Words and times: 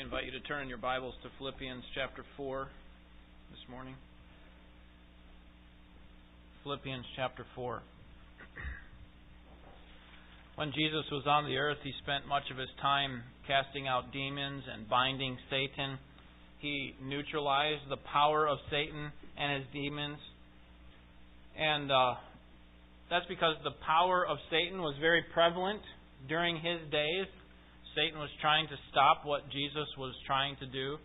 me 0.00 0.04
invite 0.04 0.24
you 0.24 0.32
to 0.32 0.40
turn 0.40 0.62
in 0.62 0.68
your 0.68 0.78
Bibles 0.78 1.12
to 1.22 1.28
Philippians 1.36 1.84
chapter 1.94 2.24
4 2.38 2.68
this 3.50 3.60
morning. 3.70 3.94
Philippians 6.62 7.04
chapter 7.16 7.44
4. 7.54 7.82
When 10.56 10.68
Jesus 10.72 11.04
was 11.12 11.24
on 11.26 11.44
the 11.44 11.58
earth, 11.58 11.76
he 11.84 11.92
spent 12.02 12.26
much 12.26 12.44
of 12.50 12.56
his 12.56 12.68
time 12.80 13.22
casting 13.46 13.88
out 13.88 14.10
demons 14.10 14.62
and 14.72 14.88
binding 14.88 15.36
Satan. 15.50 15.98
He 16.60 16.94
neutralized 17.02 17.84
the 17.90 18.00
power 18.10 18.48
of 18.48 18.56
Satan 18.70 19.12
and 19.36 19.60
his 19.60 19.68
demons. 19.72 20.18
And 21.58 21.92
uh, 21.92 22.14
that's 23.10 23.26
because 23.28 23.56
the 23.64 23.76
power 23.84 24.26
of 24.26 24.38
Satan 24.50 24.80
was 24.80 24.94
very 24.98 25.24
prevalent 25.34 25.82
during 26.26 26.56
his 26.56 26.80
days. 26.90 27.26
Satan 27.94 28.18
was 28.18 28.30
trying 28.40 28.68
to 28.68 28.76
stop 28.90 29.22
what 29.24 29.50
Jesus 29.50 29.88
was 29.98 30.14
trying 30.26 30.56
to 30.60 30.66
do. 30.66 30.96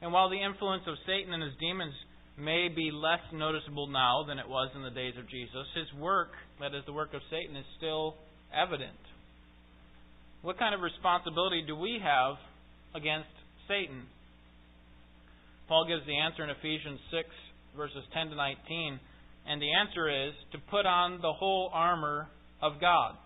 And 0.00 0.12
while 0.12 0.30
the 0.30 0.40
influence 0.40 0.84
of 0.86 0.96
Satan 1.06 1.34
and 1.34 1.42
his 1.42 1.52
demons 1.60 1.94
may 2.38 2.68
be 2.68 2.90
less 2.90 3.20
noticeable 3.32 3.86
now 3.86 4.24
than 4.26 4.38
it 4.38 4.48
was 4.48 4.70
in 4.74 4.82
the 4.82 4.90
days 4.90 5.14
of 5.18 5.28
Jesus, 5.28 5.66
his 5.76 5.92
work, 6.00 6.32
that 6.60 6.74
is 6.74 6.84
the 6.86 6.92
work 6.92 7.12
of 7.12 7.20
Satan, 7.30 7.56
is 7.56 7.68
still 7.76 8.14
evident. 8.48 8.96
What 10.42 10.58
kind 10.58 10.74
of 10.74 10.80
responsibility 10.80 11.62
do 11.66 11.76
we 11.76 12.00
have 12.02 12.36
against 12.94 13.28
Satan? 13.68 14.08
Paul 15.68 15.86
gives 15.86 16.06
the 16.06 16.16
answer 16.16 16.42
in 16.42 16.50
Ephesians 16.50 16.98
6, 17.12 17.28
verses 17.76 18.02
10 18.14 18.30
to 18.30 18.36
19. 18.36 18.98
And 19.46 19.60
the 19.60 19.72
answer 19.72 20.08
is 20.08 20.32
to 20.52 20.58
put 20.70 20.86
on 20.86 21.20
the 21.20 21.32
whole 21.32 21.70
armor 21.72 22.28
of 22.62 22.80
God. 22.80 23.16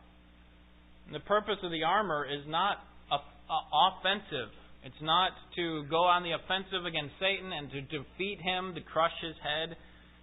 The 1.13 1.21
purpose 1.21 1.59
of 1.63 1.71
the 1.71 1.83
armor 1.85 2.25
is 2.25 2.47
not 2.47 2.79
offensive. 3.11 4.51
It's 4.85 5.03
not 5.03 5.33
to 5.57 5.85
go 5.89 6.05
on 6.05 6.23
the 6.23 6.33
offensive 6.33 6.85
against 6.85 7.15
Satan 7.21 7.53
and 7.53 7.71
to 7.73 7.81
defeat 7.81 8.41
him, 8.41 8.75
to 8.75 8.81
crush 8.81 9.15
his 9.21 9.37
head, 9.41 9.77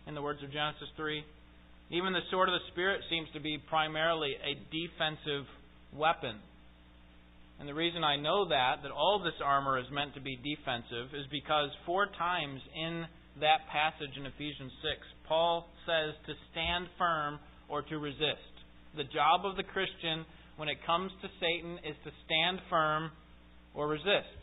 in 0.08 0.16
the 0.16 0.22
words 0.22 0.42
of 0.44 0.52
Genesis 0.52 0.89
3. 0.97 1.23
Even 1.92 2.14
the 2.14 2.25
sword 2.31 2.50
of 2.50 2.53
the 2.53 2.72
Spirit 2.72 3.02
seems 3.09 3.28
to 3.33 3.39
be 3.39 3.58
primarily 3.70 4.33
a 4.42 4.58
defensive 4.72 5.45
weapon. 5.94 6.38
And 7.59 7.70
the 7.70 7.73
reason 7.73 8.03
I 8.03 8.17
know 8.17 8.50
that, 8.50 8.81
that 8.81 8.92
all 8.92 9.22
this 9.23 9.38
armor 9.44 9.77
is 9.77 9.86
meant 9.92 10.16
to 10.16 10.22
be 10.22 10.36
defensive, 10.38 11.14
is 11.14 11.27
because 11.30 11.70
four 11.86 12.08
times 12.17 12.61
in 12.73 13.05
that 13.39 13.70
passage 13.72 14.17
in 14.17 14.25
Ephesians 14.25 14.73
6, 14.81 14.98
Paul 15.27 15.70
says 15.86 16.17
to 16.25 16.33
stand 16.52 16.88
firm 16.98 17.39
or 17.70 17.81
to 17.83 17.98
resist. 17.98 18.50
The 18.98 19.05
job 19.05 19.45
of 19.45 19.55
the 19.55 19.64
Christian 19.64 20.25
when 20.57 20.69
it 20.69 20.77
comes 20.85 21.11
to 21.21 21.27
Satan 21.39 21.80
is 21.88 21.95
to 22.03 22.11
stand 22.25 22.59
firm 22.69 23.11
or 23.73 23.88
resist. 23.88 24.39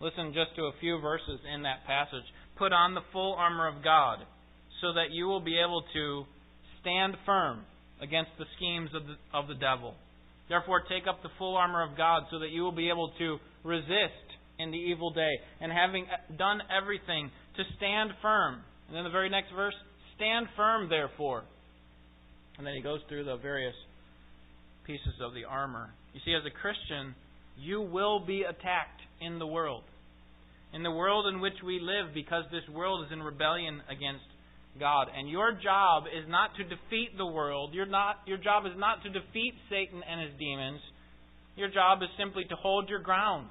Listen 0.00 0.32
just 0.32 0.56
to 0.56 0.62
a 0.62 0.72
few 0.80 0.98
verses 1.00 1.40
in 1.54 1.62
that 1.62 1.84
passage. 1.86 2.24
Put 2.58 2.72
on 2.72 2.94
the 2.94 3.04
full 3.12 3.34
armor 3.34 3.68
of 3.68 3.84
God 3.84 4.18
so 4.80 4.94
that 4.94 5.10
you 5.12 5.26
will 5.26 5.40
be 5.40 5.58
able 5.60 5.82
to 5.92 6.24
stand 6.80 7.16
firm 7.26 7.60
against 8.00 8.30
the 8.38 8.46
schemes 8.56 8.90
of 8.94 9.02
the, 9.06 9.16
of 9.36 9.48
the 9.48 9.54
devil. 9.54 9.94
Therefore, 10.48 10.82
take 10.88 11.06
up 11.08 11.22
the 11.22 11.28
full 11.38 11.56
armor 11.56 11.82
of 11.82 11.96
God 11.96 12.24
so 12.30 12.38
that 12.38 12.50
you 12.50 12.62
will 12.62 12.74
be 12.74 12.88
able 12.88 13.12
to 13.18 13.38
resist 13.62 14.26
in 14.58 14.70
the 14.70 14.78
evil 14.78 15.12
day. 15.12 15.30
And 15.60 15.70
having 15.70 16.04
uh, 16.04 16.36
done 16.36 16.60
everything, 16.70 17.30
to 17.56 17.62
stand 17.76 18.10
firm. 18.22 18.60
And 18.88 18.96
then 18.96 19.04
the 19.04 19.10
very 19.10 19.28
next 19.28 19.52
verse, 19.54 19.74
stand 20.16 20.46
firm, 20.56 20.88
therefore. 20.88 21.44
And 22.58 22.66
then 22.66 22.74
he 22.74 22.82
goes 22.82 23.00
through 23.08 23.24
the 23.24 23.36
various 23.36 23.74
pieces 24.86 25.20
of 25.22 25.34
the 25.34 25.44
armor. 25.44 25.90
You 26.12 26.20
see, 26.24 26.34
as 26.34 26.42
a 26.46 26.50
Christian, 26.50 27.14
you 27.58 27.80
will 27.82 28.24
be 28.24 28.42
attacked 28.42 29.00
in 29.20 29.38
the 29.38 29.46
world. 29.46 29.84
In 30.72 30.82
the 30.82 30.90
world 30.90 31.26
in 31.32 31.40
which 31.40 31.60
we 31.64 31.80
live, 31.80 32.14
because 32.14 32.44
this 32.50 32.66
world 32.74 33.04
is 33.06 33.12
in 33.12 33.22
rebellion 33.22 33.82
against 33.88 34.24
God. 34.78 35.08
And 35.16 35.28
your 35.28 35.52
job 35.52 36.04
is 36.06 36.28
not 36.28 36.50
to 36.56 36.64
defeat 36.64 37.16
the 37.16 37.26
world. 37.26 37.74
Your, 37.74 37.86
not, 37.86 38.16
your 38.26 38.38
job 38.38 38.66
is 38.66 38.72
not 38.76 39.02
to 39.02 39.10
defeat 39.10 39.54
Satan 39.68 40.00
and 40.08 40.20
his 40.20 40.38
demons. 40.38 40.80
Your 41.56 41.68
job 41.68 42.02
is 42.02 42.08
simply 42.18 42.44
to 42.44 42.56
hold 42.56 42.88
your 42.88 43.00
ground. 43.00 43.48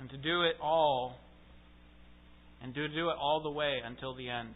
And 0.00 0.10
to 0.10 0.16
do 0.16 0.42
it 0.42 0.56
all. 0.60 1.16
And 2.62 2.74
to 2.74 2.88
do 2.88 3.10
it 3.10 3.16
all 3.20 3.40
the 3.42 3.50
way 3.50 3.78
until 3.84 4.14
the 4.14 4.28
end. 4.28 4.54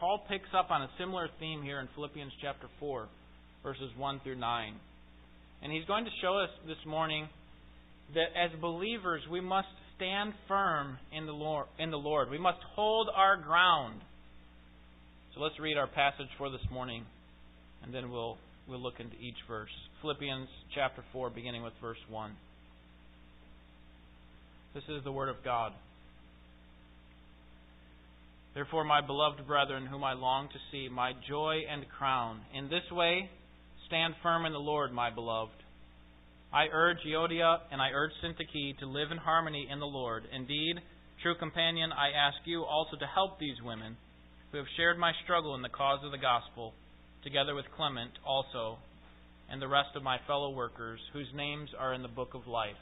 Paul 0.00 0.24
picks 0.28 0.48
up 0.56 0.70
on 0.70 0.82
a 0.82 0.90
similar 0.98 1.28
theme 1.38 1.62
here 1.62 1.78
in 1.78 1.88
Philippians 1.94 2.32
chapter 2.40 2.66
4 2.80 3.06
verses 3.62 3.90
1 3.96 4.20
through 4.24 4.38
9. 4.38 4.74
And 5.62 5.72
he's 5.72 5.84
going 5.84 6.04
to 6.04 6.10
show 6.20 6.38
us 6.38 6.50
this 6.66 6.76
morning 6.86 7.28
that 8.14 8.36
as 8.36 8.50
believers 8.60 9.22
we 9.30 9.40
must 9.40 9.68
stand 9.96 10.32
firm 10.48 10.98
in 11.16 11.26
the 11.26 11.32
Lord, 11.32 11.66
in 11.78 11.90
the 11.90 11.96
Lord. 11.96 12.30
We 12.30 12.38
must 12.38 12.58
hold 12.74 13.08
our 13.14 13.36
ground. 13.36 14.00
So 15.34 15.40
let's 15.40 15.58
read 15.60 15.78
our 15.78 15.86
passage 15.86 16.28
for 16.36 16.50
this 16.50 16.60
morning 16.70 17.04
and 17.82 17.94
then 17.94 18.10
we'll 18.10 18.36
we'll 18.68 18.80
look 18.80 19.00
into 19.00 19.16
each 19.16 19.36
verse. 19.48 19.70
Philippians 20.00 20.48
chapter 20.74 21.02
4 21.12 21.30
beginning 21.30 21.62
with 21.62 21.72
verse 21.80 21.98
1. 22.10 22.32
This 24.74 24.84
is 24.88 25.04
the 25.04 25.12
word 25.12 25.28
of 25.28 25.36
God. 25.44 25.72
Therefore, 28.54 28.84
my 28.84 29.00
beloved 29.00 29.46
brethren, 29.46 29.86
whom 29.86 30.04
I 30.04 30.12
long 30.12 30.48
to 30.48 30.58
see, 30.70 30.88
my 30.90 31.12
joy 31.28 31.60
and 31.70 31.84
crown, 31.98 32.40
in 32.54 32.64
this 32.64 32.84
way 32.90 33.30
Stand 33.92 34.14
firm 34.22 34.46
in 34.46 34.54
the 34.54 34.58
Lord, 34.58 34.90
my 34.90 35.10
beloved. 35.10 35.52
I 36.50 36.64
urge 36.72 36.96
Euodia 37.06 37.58
and 37.70 37.78
I 37.78 37.90
urge 37.90 38.12
Syntyche 38.24 38.78
to 38.78 38.86
live 38.86 39.12
in 39.12 39.18
harmony 39.18 39.68
in 39.70 39.80
the 39.80 39.84
Lord. 39.84 40.24
Indeed, 40.34 40.76
true 41.22 41.34
companion, 41.38 41.92
I 41.92 42.08
ask 42.16 42.38
you 42.46 42.64
also 42.64 42.96
to 42.96 43.06
help 43.06 43.38
these 43.38 43.60
women 43.62 43.98
who 44.50 44.56
have 44.56 44.66
shared 44.78 44.98
my 44.98 45.12
struggle 45.24 45.54
in 45.56 45.60
the 45.60 45.68
cause 45.68 45.98
of 46.06 46.10
the 46.10 46.16
gospel, 46.16 46.72
together 47.22 47.54
with 47.54 47.66
Clement 47.76 48.12
also, 48.26 48.78
and 49.50 49.60
the 49.60 49.68
rest 49.68 49.90
of 49.94 50.02
my 50.02 50.16
fellow 50.26 50.48
workers, 50.48 51.00
whose 51.12 51.28
names 51.34 51.68
are 51.78 51.92
in 51.92 52.00
the 52.00 52.08
book 52.08 52.32
of 52.32 52.46
life. 52.46 52.80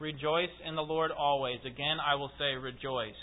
Rejoice 0.00 0.56
in 0.66 0.74
the 0.74 0.80
Lord 0.80 1.10
always. 1.10 1.60
Again, 1.66 1.98
I 2.00 2.14
will 2.14 2.30
say, 2.38 2.54
rejoice. 2.54 3.20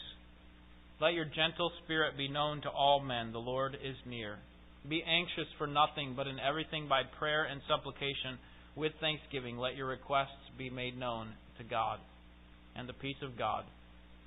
Let 1.02 1.16
your 1.16 1.25
gentle 1.25 1.72
spirit 1.84 2.16
be 2.16 2.28
known 2.28 2.62
to 2.62 2.69
all 2.69 3.00
men. 3.00 3.31
The 3.31 3.40
Lord 3.40 3.73
is 3.73 3.96
near. 4.06 4.38
Be 4.90 5.03
anxious 5.03 5.47
for 5.57 5.68
nothing, 5.68 6.13
but 6.16 6.28
in 6.28 6.40
everything 6.40 6.88
by 6.88 7.01
prayer 7.18 7.46
and 7.46 7.62
supplication 7.68 8.38
with 8.75 8.91
thanksgiving 9.00 9.57
let 9.57 9.75
your 9.75 9.88
requests 9.88 10.51
be 10.57 10.69
made 10.69 10.97
known 10.97 11.29
to 11.57 11.63
God. 11.63 12.00
And 12.75 12.88
the 12.88 12.94
peace 12.94 13.22
of 13.23 13.38
God, 13.38 13.63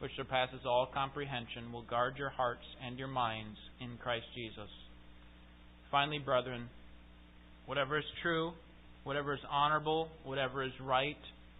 which 0.00 0.10
surpasses 0.16 0.60
all 0.66 0.88
comprehension, 0.92 1.72
will 1.72 1.82
guard 1.82 2.14
your 2.16 2.30
hearts 2.30 2.64
and 2.84 2.98
your 2.98 3.08
minds 3.08 3.58
in 3.80 3.98
Christ 4.02 4.26
Jesus. 4.34 4.70
Finally, 5.90 6.18
brethren, 6.18 6.68
whatever 7.66 7.98
is 7.98 8.04
true, 8.22 8.52
whatever 9.04 9.34
is 9.34 9.40
honorable, 9.50 10.08
whatever 10.24 10.64
is 10.64 10.72
right, 10.82 11.16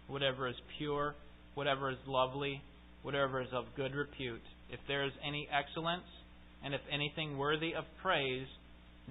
whatever 0.07 0.47
is 0.47 0.55
pure, 0.77 1.15
whatever 1.55 1.89
is 1.89 1.97
lovely, 2.07 2.61
whatever 3.03 3.41
is 3.41 3.47
of 3.53 3.65
good 3.77 3.95
repute, 3.95 4.41
if 4.71 4.79
there 4.87 5.05
is 5.05 5.13
any 5.25 5.47
excellence, 5.51 6.03
and 6.63 6.73
if 6.73 6.81
anything 6.91 7.37
worthy 7.37 7.73
of 7.73 7.85
praise, 8.01 8.47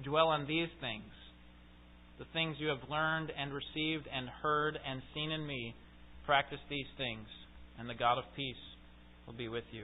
Dwell 0.03 0.27
on 0.27 0.47
these 0.47 0.69
things, 0.81 1.11
the 2.17 2.25
things 2.33 2.57
you 2.59 2.67
have 2.67 2.89
learned 2.89 3.31
and 3.37 3.53
received 3.53 4.07
and 4.13 4.27
heard 4.41 4.77
and 4.87 5.01
seen 5.13 5.31
in 5.31 5.45
me. 5.45 5.73
Practice 6.25 6.59
these 6.69 6.85
things, 6.97 7.27
and 7.79 7.89
the 7.89 7.95
God 7.95 8.17
of 8.17 8.23
peace 8.35 8.55
will 9.25 9.33
be 9.33 9.47
with 9.47 9.63
you. 9.71 9.83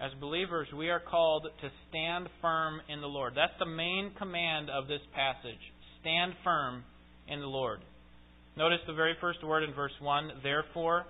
As 0.00 0.10
believers, 0.20 0.68
we 0.76 0.90
are 0.90 1.00
called 1.00 1.46
to 1.60 1.70
stand 1.88 2.28
firm 2.40 2.80
in 2.88 3.00
the 3.00 3.06
Lord. 3.06 3.34
That's 3.36 3.58
the 3.58 3.66
main 3.66 4.10
command 4.18 4.68
of 4.68 4.88
this 4.88 5.00
passage. 5.14 5.60
Stand 6.00 6.34
firm 6.42 6.84
in 7.28 7.40
the 7.40 7.46
Lord. 7.46 7.80
Notice 8.56 8.80
the 8.86 8.92
very 8.92 9.14
first 9.20 9.42
word 9.44 9.62
in 9.62 9.72
verse 9.72 9.92
1, 10.00 10.30
therefore. 10.42 11.06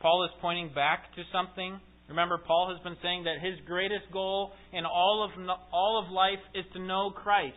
Paul 0.00 0.24
is 0.24 0.30
pointing 0.40 0.72
back 0.74 1.14
to 1.16 1.22
something 1.32 1.80
Remember, 2.08 2.38
Paul 2.38 2.72
has 2.74 2.82
been 2.82 2.96
saying 3.02 3.24
that 3.24 3.44
his 3.44 3.58
greatest 3.66 4.10
goal 4.12 4.52
in 4.72 4.84
all 4.86 5.28
of, 5.28 5.30
all 5.72 6.02
of 6.04 6.10
life 6.10 6.40
is 6.54 6.64
to 6.72 6.80
know 6.80 7.10
Christ. 7.10 7.54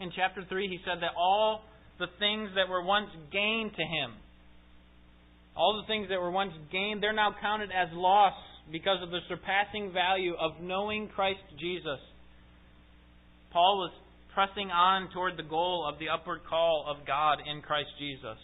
In 0.00 0.10
chapter 0.16 0.42
3, 0.48 0.68
he 0.68 0.78
said 0.84 1.02
that 1.02 1.12
all 1.16 1.62
the 1.98 2.06
things 2.18 2.50
that 2.56 2.68
were 2.68 2.82
once 2.82 3.10
gained 3.30 3.72
to 3.76 3.82
him, 3.82 4.12
all 5.54 5.80
the 5.80 5.86
things 5.86 6.08
that 6.08 6.18
were 6.18 6.30
once 6.30 6.52
gained, 6.72 7.02
they're 7.02 7.12
now 7.12 7.34
counted 7.40 7.70
as 7.70 7.88
loss 7.92 8.34
because 8.72 9.02
of 9.02 9.10
the 9.10 9.20
surpassing 9.28 9.92
value 9.92 10.34
of 10.40 10.52
knowing 10.62 11.08
Christ 11.14 11.44
Jesus. 11.60 12.00
Paul 13.52 13.78
was 13.78 13.92
pressing 14.34 14.70
on 14.70 15.10
toward 15.12 15.36
the 15.36 15.42
goal 15.42 15.86
of 15.86 15.98
the 15.98 16.08
upward 16.08 16.40
call 16.48 16.86
of 16.88 17.06
God 17.06 17.38
in 17.46 17.60
Christ 17.60 17.90
Jesus 17.98 18.38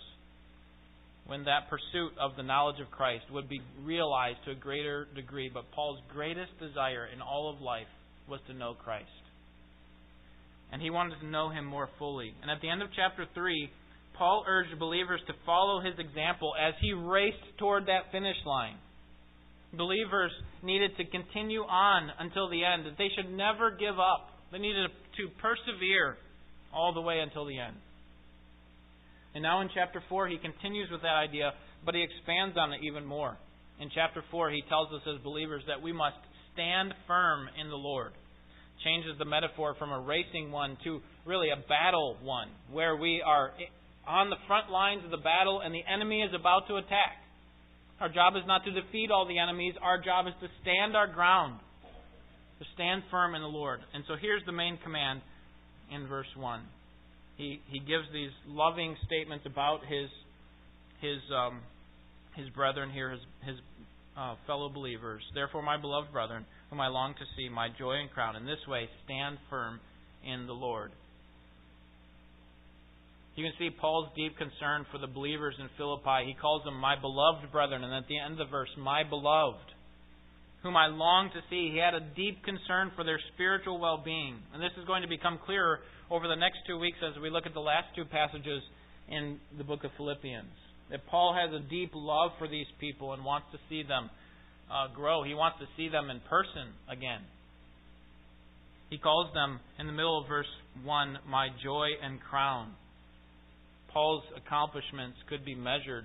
when 1.29 1.45
that 1.45 1.69
pursuit 1.71 2.13
of 2.19 2.37
the 2.37 2.43
knowledge 2.43 2.81
of 2.81 2.91
Christ 2.91 3.25
would 3.31 3.49
be 3.49 3.61
realized 3.85 4.39
to 4.47 4.51
a 4.51 4.55
greater 4.55 5.07
degree. 5.15 5.51
But 5.53 5.71
Paul's 5.73 6.01
greatest 6.13 6.59
desire 6.59 7.07
in 7.15 7.21
all 7.23 7.53
of 7.55 7.61
life 7.61 7.87
was 8.29 8.41
to 8.49 8.55
know 8.55 8.75
Christ. 8.75 9.09
and 10.73 10.83
he 10.83 10.91
wanted 10.91 11.19
to 11.21 11.27
know 11.27 11.49
him 11.51 11.65
more 11.65 11.89
fully. 11.99 12.35
And 12.43 12.51
at 12.51 12.61
the 12.61 12.69
end 12.69 12.83
of 12.83 12.89
chapter 12.95 13.25
3, 13.35 13.71
Paul 14.17 14.45
urged 14.47 14.79
believers 14.79 15.21
to 15.27 15.33
follow 15.47 15.81
his 15.81 15.95
example 15.99 16.53
as 16.61 16.75
he 16.81 16.93
raced 16.93 17.59
toward 17.59 17.87
that 17.87 18.13
finish 18.13 18.37
line. 18.45 18.77
Believers 19.73 20.33
needed 20.63 20.97
to 20.97 21.05
continue 21.05 21.61
on 21.61 22.11
until 22.19 22.49
the 22.49 22.65
end, 22.65 22.87
that 22.87 22.99
they 22.99 23.09
should 23.17 23.31
never 23.31 23.71
give 23.71 23.99
up. 23.99 24.31
They 24.51 24.59
needed 24.59 24.91
to 25.19 25.29
persevere 25.41 26.17
all 26.75 26.93
the 26.95 27.01
way 27.01 27.21
until 27.21 27.45
the 27.47 27.59
end. 27.59 27.77
And 29.35 29.43
now 29.43 29.61
in 29.61 29.69
chapter 29.75 30.03
4, 30.09 30.29
he 30.29 30.39
continues 30.39 30.91
with 30.91 31.03
that 31.03 31.15
idea, 31.15 31.53
but 31.85 31.95
he 31.95 32.03
expands 32.03 32.57
on 32.57 32.73
it 32.73 32.81
even 32.83 33.05
more. 33.05 33.37
In 33.81 33.91
chapter 33.95 34.25
4, 34.31 34.51
he 34.51 34.63
tells 34.69 34.93
us 34.93 35.03
as 35.07 35.23
believers 35.23 35.63
that 35.69 35.81
we 35.81 35.93
must 35.93 36.17
stand 36.53 36.93
firm 37.07 37.49
in 37.61 37.69
the 37.69 37.77
Lord. 37.77 38.13
Changes 38.83 39.19
the 39.19 39.25
metaphor 39.25 39.75
from 39.79 39.93
a 39.93 40.01
racing 40.01 40.51
one 40.51 40.77
to 40.85 41.01
really 41.27 41.49
a 41.51 41.69
battle 41.69 42.17
one, 42.23 42.49
where 42.73 42.97
we 42.97 43.23
are 43.25 43.53
on 44.07 44.31
the 44.31 44.37
front 44.47 44.71
lines 44.71 45.05
of 45.05 45.11
the 45.11 45.19
battle 45.19 45.61
and 45.61 45.75
the 45.75 45.85
enemy 45.93 46.23
is 46.23 46.33
about 46.35 46.67
to 46.69 46.77
attack. 46.77 47.21
Our 48.01 48.09
job 48.09 48.35
is 48.37 48.43
not 48.47 48.65
to 48.65 48.71
defeat 48.71 49.11
all 49.11 49.27
the 49.27 49.39
enemies, 49.39 49.75
our 49.83 50.01
job 50.03 50.27
is 50.27 50.35
to 50.41 50.49
stand 50.63 50.97
our 50.97 51.07
ground, 51.07 51.61
to 52.59 52.65
stand 52.75 53.03
firm 53.11 53.35
in 53.35 53.43
the 53.43 53.49
Lord. 53.49 53.81
And 53.93 54.05
so 54.09 54.15
here's 54.21 54.45
the 54.47 54.53
main 54.53 54.79
command 54.83 55.21
in 55.93 56.07
verse 56.07 56.31
1. 56.37 56.61
He, 57.39 57.61
he 57.69 57.79
gives 57.79 58.05
these 58.13 58.35
loving 58.47 58.97
statements 59.07 59.47
about 59.47 59.81
his, 59.89 60.11
his, 61.01 61.23
um, 61.35 61.61
his 62.37 62.49
brethren 62.51 62.91
here, 62.91 63.13
his, 63.13 63.21
his 63.47 63.57
uh, 64.19 64.35
fellow 64.47 64.69
believers. 64.69 65.23
Therefore, 65.35 65.63
my 65.63 65.81
beloved 65.81 66.13
brethren, 66.13 66.45
whom 66.69 66.81
I 66.81 66.89
long 66.89 67.15
to 67.15 67.25
see, 67.37 67.49
my 67.49 67.69
joy 67.79 67.95
and 68.03 68.11
crown, 68.11 68.35
in 68.35 68.45
this 68.45 68.59
way 68.67 68.89
stand 69.05 69.39
firm 69.49 69.79
in 70.27 70.47
the 70.47 70.53
Lord. 70.53 70.91
You 73.37 73.45
can 73.45 73.53
see 73.57 73.71
Paul's 73.71 74.11
deep 74.17 74.37
concern 74.37 74.85
for 74.91 74.99
the 74.99 75.07
believers 75.07 75.55
in 75.61 75.71
Philippi. 75.79 76.27
He 76.27 76.35
calls 76.35 76.65
them 76.65 76.75
my 76.75 76.99
beloved 77.01 77.53
brethren, 77.53 77.85
and 77.85 77.95
at 77.95 78.09
the 78.09 78.19
end 78.19 78.33
of 78.33 78.49
the 78.49 78.51
verse, 78.51 78.69
my 78.77 79.05
beloved, 79.05 79.63
whom 80.63 80.77
I 80.77 80.87
long 80.87 81.31
to 81.35 81.41
see. 81.51 81.71
He 81.73 81.79
had 81.79 81.95
a 81.95 82.01
deep 82.01 82.43
concern 82.45 82.91
for 82.97 83.05
their 83.05 83.21
spiritual 83.35 83.79
well 83.79 84.03
being. 84.05 84.39
And 84.53 84.63
this 84.63 84.73
is 84.79 84.87
going 84.87 85.03
to 85.03 85.09
become 85.09 85.39
clearer 85.45 85.81
over 86.11 86.27
the 86.27 86.37
next 86.37 86.59
two 86.67 86.79
weeks 86.79 86.99
as 87.03 87.21
we 87.23 87.31
look 87.31 87.47
at 87.47 87.55
the 87.55 87.61
last 87.61 87.95
two 87.95 88.05
passages 88.05 88.63
in 89.09 89.39
the 89.57 89.65
book 89.65 89.85
of 89.85 89.91
Philippians. 89.97 90.53
That 90.91 91.07
Paul 91.07 91.37
has 91.37 91.53
a 91.53 91.63
deep 91.69 91.93
love 91.95 92.33
for 92.39 92.49
these 92.49 92.67
people 92.81 93.13
and 93.13 93.25
wants 93.25 93.47
to 93.53 93.59
see 93.69 93.83
them 93.83 94.11
uh, 94.71 94.95
grow. 94.95 95.23
He 95.23 95.35
wants 95.35 95.59
to 95.61 95.67
see 95.77 95.89
them 95.89 96.11
in 96.11 96.21
person 96.29 96.73
again. 96.91 97.21
He 98.91 98.97
calls 98.97 99.33
them, 99.35 99.61
in 99.79 99.87
the 99.87 99.93
middle 99.93 100.23
of 100.23 100.29
verse 100.29 100.49
1, 100.83 101.19
my 101.29 101.49
joy 101.63 101.89
and 102.03 102.19
crown. 102.21 102.73
Paul's 103.93 104.25
accomplishments 104.35 105.19
could 105.29 105.45
be 105.45 105.55
measured 105.55 106.05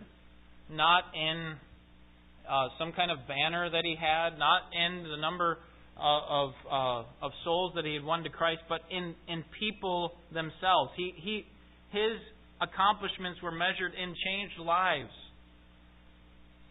not 0.69 1.03
in 1.13 1.55
uh, 2.49 2.67
some 2.77 2.91
kind 2.91 3.11
of 3.11 3.19
banner 3.27 3.69
that 3.69 3.83
he 3.83 3.95
had, 3.99 4.37
not 4.37 4.63
in 4.73 5.03
the 5.03 5.17
number 5.17 5.59
uh, 5.97 6.01
of 6.01 6.49
uh, 6.69 7.25
of 7.25 7.31
souls 7.43 7.73
that 7.75 7.85
he 7.85 7.93
had 7.93 8.03
won 8.03 8.23
to 8.23 8.29
Christ, 8.29 8.61
but 8.67 8.81
in 8.89 9.15
in 9.27 9.43
people 9.59 10.13
themselves. 10.33 10.91
He 10.97 11.13
he 11.15 11.45
his 11.91 12.19
accomplishments 12.61 13.41
were 13.41 13.51
measured 13.51 13.93
in 13.93 14.15
changed 14.25 14.59
lives. 14.59 15.11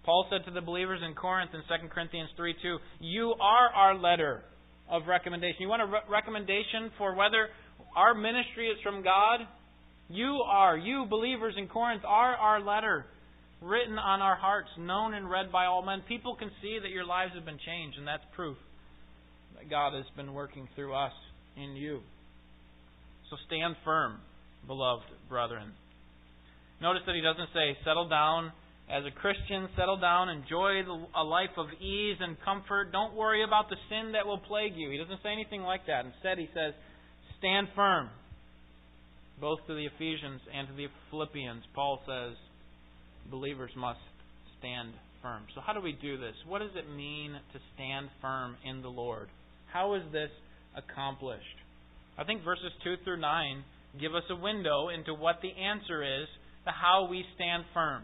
Paul 0.04 0.26
said 0.30 0.44
to 0.46 0.50
the 0.50 0.60
believers 0.60 1.00
in 1.06 1.14
Corinth 1.14 1.52
in 1.54 1.60
2 1.60 1.88
Corinthians 1.88 2.30
3 2.36 2.54
2, 2.60 2.78
You 3.00 3.34
are 3.40 3.68
our 3.70 3.94
letter 3.94 4.42
of 4.90 5.06
recommendation. 5.06 5.58
You 5.60 5.68
want 5.68 5.82
a 5.82 5.86
re- 5.86 6.00
recommendation 6.10 6.90
for 6.98 7.14
whether 7.14 7.48
our 7.96 8.14
ministry 8.14 8.66
is 8.66 8.78
from 8.82 9.04
God? 9.04 9.40
You 10.08 10.42
are, 10.44 10.76
you 10.76 11.06
believers 11.08 11.54
in 11.56 11.68
Corinth, 11.68 12.02
are 12.04 12.34
our 12.34 12.60
letter 12.60 13.06
written 13.62 13.98
on 13.98 14.20
our 14.20 14.36
hearts, 14.36 14.68
known 14.78 15.14
and 15.14 15.30
read 15.30 15.52
by 15.52 15.66
all 15.66 15.82
men. 15.82 16.02
People 16.08 16.36
can 16.36 16.50
see 16.60 16.78
that 16.82 16.90
your 16.90 17.04
lives 17.04 17.32
have 17.34 17.44
been 17.44 17.60
changed, 17.64 17.98
and 17.98 18.06
that's 18.06 18.24
proof 18.34 18.56
that 19.56 19.70
God 19.70 19.94
has 19.94 20.04
been 20.16 20.34
working 20.34 20.68
through 20.74 20.94
us 20.94 21.12
in 21.56 21.76
you. 21.76 22.00
So 23.30 23.36
stand 23.46 23.76
firm, 23.84 24.18
beloved 24.66 25.06
brethren. 25.28 25.72
Notice 26.80 27.02
that 27.06 27.14
he 27.14 27.22
doesn't 27.22 27.48
say, 27.54 27.76
settle 27.84 28.08
down 28.08 28.52
as 28.90 29.04
a 29.06 29.14
Christian, 29.14 29.68
settle 29.76 29.98
down, 29.98 30.28
enjoy 30.28 30.82
a 31.14 31.22
life 31.22 31.54
of 31.56 31.66
ease 31.80 32.16
and 32.20 32.36
comfort. 32.44 32.90
Don't 32.90 33.14
worry 33.14 33.44
about 33.44 33.70
the 33.70 33.76
sin 33.88 34.12
that 34.12 34.26
will 34.26 34.38
plague 34.38 34.72
you. 34.76 34.90
He 34.90 34.98
doesn't 34.98 35.22
say 35.22 35.30
anything 35.30 35.62
like 35.62 35.86
that. 35.86 36.04
Instead, 36.04 36.38
he 36.38 36.48
says, 36.52 36.74
stand 37.38 37.68
firm 37.74 38.10
both 39.40 39.58
to 39.66 39.74
the 39.74 39.86
Ephesians 39.86 40.40
and 40.54 40.68
to 40.68 40.74
the 40.74 40.86
Philippians, 41.10 41.64
Paul 41.74 42.00
says 42.06 42.36
believers 43.30 43.70
must 43.76 44.00
stand 44.58 44.92
firm. 45.22 45.42
So, 45.54 45.60
how 45.64 45.72
do 45.72 45.80
we 45.80 45.92
do 45.92 46.18
this? 46.18 46.34
What 46.46 46.60
does 46.60 46.74
it 46.74 46.90
mean 46.94 47.32
to 47.32 47.58
stand 47.74 48.08
firm 48.20 48.56
in 48.64 48.82
the 48.82 48.88
Lord? 48.88 49.28
How 49.72 49.94
is 49.94 50.02
this 50.12 50.30
accomplished? 50.76 51.58
I 52.18 52.24
think 52.24 52.44
verses 52.44 52.72
2 52.84 52.96
through 53.04 53.20
9 53.20 53.64
give 54.00 54.14
us 54.14 54.24
a 54.30 54.36
window 54.36 54.88
into 54.88 55.14
what 55.14 55.36
the 55.42 55.50
answer 55.50 56.02
is 56.02 56.28
to 56.64 56.70
how 56.70 57.08
we 57.10 57.24
stand 57.34 57.64
firm. 57.74 58.02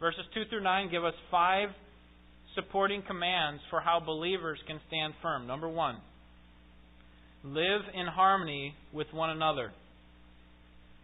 Verses 0.00 0.24
2 0.34 0.42
through 0.50 0.62
9 0.62 0.90
give 0.90 1.04
us 1.04 1.14
five 1.30 1.68
supporting 2.54 3.02
commands 3.06 3.60
for 3.70 3.80
how 3.80 4.00
believers 4.04 4.58
can 4.66 4.80
stand 4.88 5.14
firm. 5.22 5.46
Number 5.46 5.68
one, 5.68 5.96
live 7.42 7.82
in 7.94 8.06
harmony 8.06 8.74
with 8.92 9.08
one 9.12 9.30
another. 9.30 9.72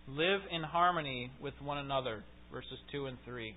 Live 0.09 0.41
in 0.51 0.63
harmony 0.63 1.31
with 1.43 1.55
one 1.63 1.79
another, 1.79 2.23
verses 2.53 2.79
2 2.93 3.07
and 3.07 3.19
3. 3.25 3.55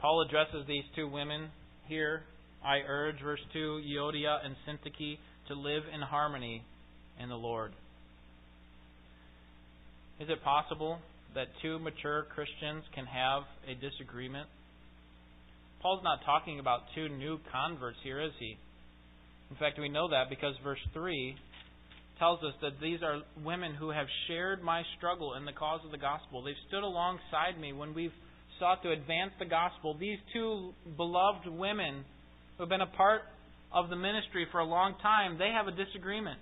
Paul 0.00 0.24
addresses 0.26 0.66
these 0.66 0.84
two 0.94 1.08
women 1.08 1.48
here. 1.86 2.22
I 2.64 2.78
urge, 2.86 3.16
verse 3.22 3.40
2, 3.52 3.82
Euodia 3.86 4.38
and 4.44 4.54
Syntyche 4.66 5.18
to 5.48 5.54
live 5.54 5.82
in 5.92 6.00
harmony 6.00 6.62
in 7.20 7.28
the 7.28 7.36
Lord. 7.36 7.72
Is 10.20 10.28
it 10.28 10.42
possible 10.42 10.98
that 11.34 11.46
two 11.62 11.78
mature 11.78 12.26
Christians 12.34 12.84
can 12.94 13.06
have 13.06 13.42
a 13.68 13.74
disagreement? 13.74 14.48
Paul's 15.80 16.02
not 16.02 16.24
talking 16.24 16.58
about 16.58 16.80
two 16.94 17.08
new 17.08 17.38
converts 17.52 17.98
here, 18.02 18.20
is 18.20 18.32
he? 18.38 18.56
In 19.50 19.56
fact, 19.56 19.78
we 19.78 19.88
know 19.88 20.08
that 20.10 20.28
because 20.28 20.54
verse 20.62 20.80
3 20.92 21.36
tells 22.18 22.42
us 22.42 22.54
that 22.62 22.80
these 22.80 23.00
are 23.02 23.20
women 23.44 23.74
who 23.74 23.90
have 23.90 24.06
shared 24.26 24.62
my 24.62 24.82
struggle 24.96 25.34
in 25.34 25.44
the 25.44 25.52
cause 25.52 25.80
of 25.84 25.90
the 25.90 25.98
gospel. 25.98 26.42
They've 26.42 26.54
stood 26.68 26.82
alongside 26.82 27.60
me 27.60 27.72
when 27.72 27.94
we've 27.94 28.12
sought 28.58 28.82
to 28.82 28.90
advance 28.90 29.32
the 29.38 29.46
gospel. 29.46 29.96
These 29.98 30.18
two 30.32 30.72
beloved 30.96 31.46
women 31.46 32.04
who 32.56 32.62
have 32.62 32.68
been 32.68 32.80
a 32.80 32.96
part 32.96 33.22
of 33.72 33.88
the 33.88 33.96
ministry 33.96 34.46
for 34.50 34.58
a 34.58 34.64
long 34.64 34.94
time, 35.02 35.38
they 35.38 35.50
have 35.54 35.68
a 35.68 35.76
disagreement. 35.76 36.40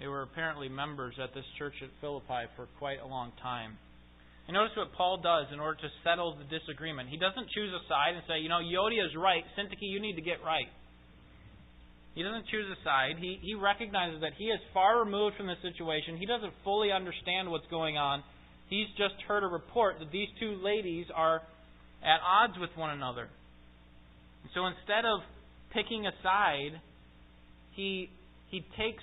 They 0.00 0.08
were 0.08 0.22
apparently 0.22 0.68
members 0.68 1.14
at 1.22 1.34
this 1.34 1.44
church 1.58 1.74
at 1.82 1.90
Philippi 2.00 2.48
for 2.56 2.66
quite 2.78 3.04
a 3.04 3.06
long 3.06 3.32
time. 3.42 3.76
And 4.48 4.54
notice 4.56 4.72
what 4.74 4.92
Paul 4.96 5.20
does 5.20 5.52
in 5.52 5.60
order 5.60 5.76
to 5.82 5.90
settle 6.02 6.34
the 6.34 6.48
disagreement. 6.48 7.10
He 7.10 7.18
doesn't 7.18 7.50
choose 7.52 7.70
a 7.70 7.82
side 7.86 8.16
and 8.16 8.24
say, 8.26 8.40
you 8.40 8.48
know, 8.48 8.64
Euodia 8.64 9.04
is 9.04 9.14
right, 9.14 9.44
Syntyche, 9.54 9.84
you 9.84 10.00
need 10.00 10.16
to 10.16 10.24
get 10.24 10.42
right. 10.42 10.66
He 12.20 12.24
doesn't 12.24 12.52
choose 12.52 12.68
a 12.68 12.76
side. 12.84 13.16
He, 13.16 13.40
he 13.40 13.54
recognizes 13.54 14.20
that 14.20 14.36
he 14.36 14.52
is 14.52 14.60
far 14.74 15.00
removed 15.00 15.38
from 15.38 15.46
the 15.46 15.56
situation. 15.64 16.18
He 16.18 16.26
doesn't 16.26 16.52
fully 16.64 16.92
understand 16.92 17.48
what's 17.48 17.64
going 17.72 17.96
on. 17.96 18.22
He's 18.68 18.88
just 18.98 19.16
heard 19.26 19.42
a 19.42 19.46
report 19.46 19.96
that 20.00 20.12
these 20.12 20.28
two 20.38 20.60
ladies 20.62 21.06
are 21.16 21.40
at 22.04 22.20
odds 22.20 22.60
with 22.60 22.68
one 22.76 22.90
another. 22.90 23.28
So 24.52 24.66
instead 24.66 25.08
of 25.08 25.20
picking 25.72 26.04
a 26.04 26.12
side, 26.22 26.76
he 27.72 28.10
he 28.50 28.60
takes 28.76 29.02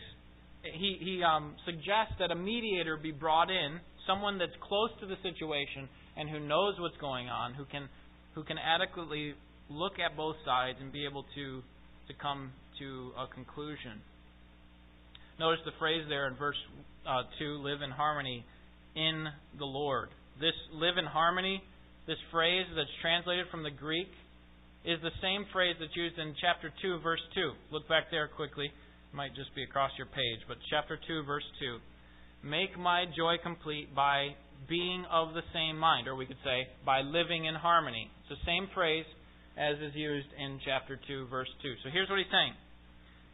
he 0.62 0.98
he 1.02 1.24
um, 1.26 1.56
suggests 1.66 2.14
that 2.20 2.30
a 2.30 2.36
mediator 2.36 2.98
be 3.02 3.12
brought 3.12 3.50
in, 3.50 3.80
someone 4.06 4.38
that's 4.38 4.54
close 4.62 4.92
to 5.02 5.08
the 5.08 5.18
situation 5.26 5.90
and 6.18 6.30
who 6.30 6.40
knows 6.40 6.76
what's 6.78 6.98
going 7.02 7.30
on, 7.30 7.56
who 7.56 7.66
can 7.66 7.90
who 8.36 8.44
can 8.44 8.60
adequately 8.60 9.34
look 9.72 9.94
at 9.98 10.16
both 10.16 10.36
sides 10.46 10.78
and 10.80 10.94
be 10.94 11.04
able 11.04 11.26
to 11.34 11.64
to 12.10 12.14
come 12.22 12.52
to 12.80 13.12
a 13.18 13.28
conclusion. 13.34 14.02
Notice 15.40 15.60
the 15.66 15.78
phrase 15.80 16.06
there 16.10 16.28
in 16.28 16.36
verse 16.36 16.58
uh, 17.08 17.24
2 17.40 17.62
live 17.62 17.82
in 17.82 17.92
harmony 17.92 18.46
in 18.96 19.26
the 19.60 19.66
Lord. 19.66 20.10
This 20.40 20.58
live 20.74 20.98
in 20.98 21.06
harmony, 21.06 21.62
this 22.08 22.18
phrase 22.32 22.66
that's 22.76 22.90
translated 23.02 23.46
from 23.52 23.64
the 23.64 23.72
Greek, 23.72 24.10
is 24.86 24.98
the 25.02 25.14
same 25.22 25.46
phrase 25.54 25.76
that's 25.80 25.96
used 25.96 26.18
in 26.18 26.34
chapter 26.42 26.72
2, 26.82 27.00
verse 27.02 27.22
2. 27.36 27.52
Look 27.72 27.88
back 27.90 28.10
there 28.10 28.28
quickly. 28.28 28.66
It 28.66 29.16
might 29.16 29.36
just 29.36 29.54
be 29.54 29.64
across 29.64 29.92
your 29.98 30.08
page, 30.08 30.42
but 30.48 30.58
chapter 30.70 30.98
2, 30.98 31.24
verse 31.24 31.46
2. 31.60 31.78
Make 32.48 32.78
my 32.78 33.06
joy 33.16 33.36
complete 33.42 33.94
by 33.94 34.34
being 34.70 35.06
of 35.12 35.34
the 35.34 35.46
same 35.54 35.78
mind, 35.78 36.08
or 36.08 36.16
we 36.16 36.26
could 36.26 36.42
say 36.44 36.68
by 36.86 37.02
living 37.02 37.46
in 37.46 37.56
harmony. 37.56 38.10
It's 38.22 38.40
the 38.40 38.46
same 38.46 38.70
phrase 38.74 39.06
as 39.58 39.78
is 39.78 39.94
used 39.94 40.30
in 40.38 40.60
chapter 40.66 41.00
2, 41.08 41.28
verse 41.28 41.50
2. 41.62 41.74
So 41.84 41.90
here's 41.92 42.10
what 42.10 42.18
he's 42.18 42.32
saying 42.32 42.54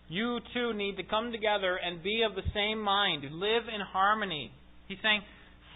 You 0.10 0.40
too 0.54 0.74
need 0.74 0.98
to 0.98 1.04
come 1.04 1.32
together 1.32 1.80
and 1.84 2.04
be 2.04 2.24
of 2.28 2.36
the 2.36 2.44
same 2.54 2.80
mind, 2.80 3.24
live 3.32 3.64
in 3.74 3.82
harmony. 3.82 4.52
He's 4.88 4.98
saying, 5.02 5.22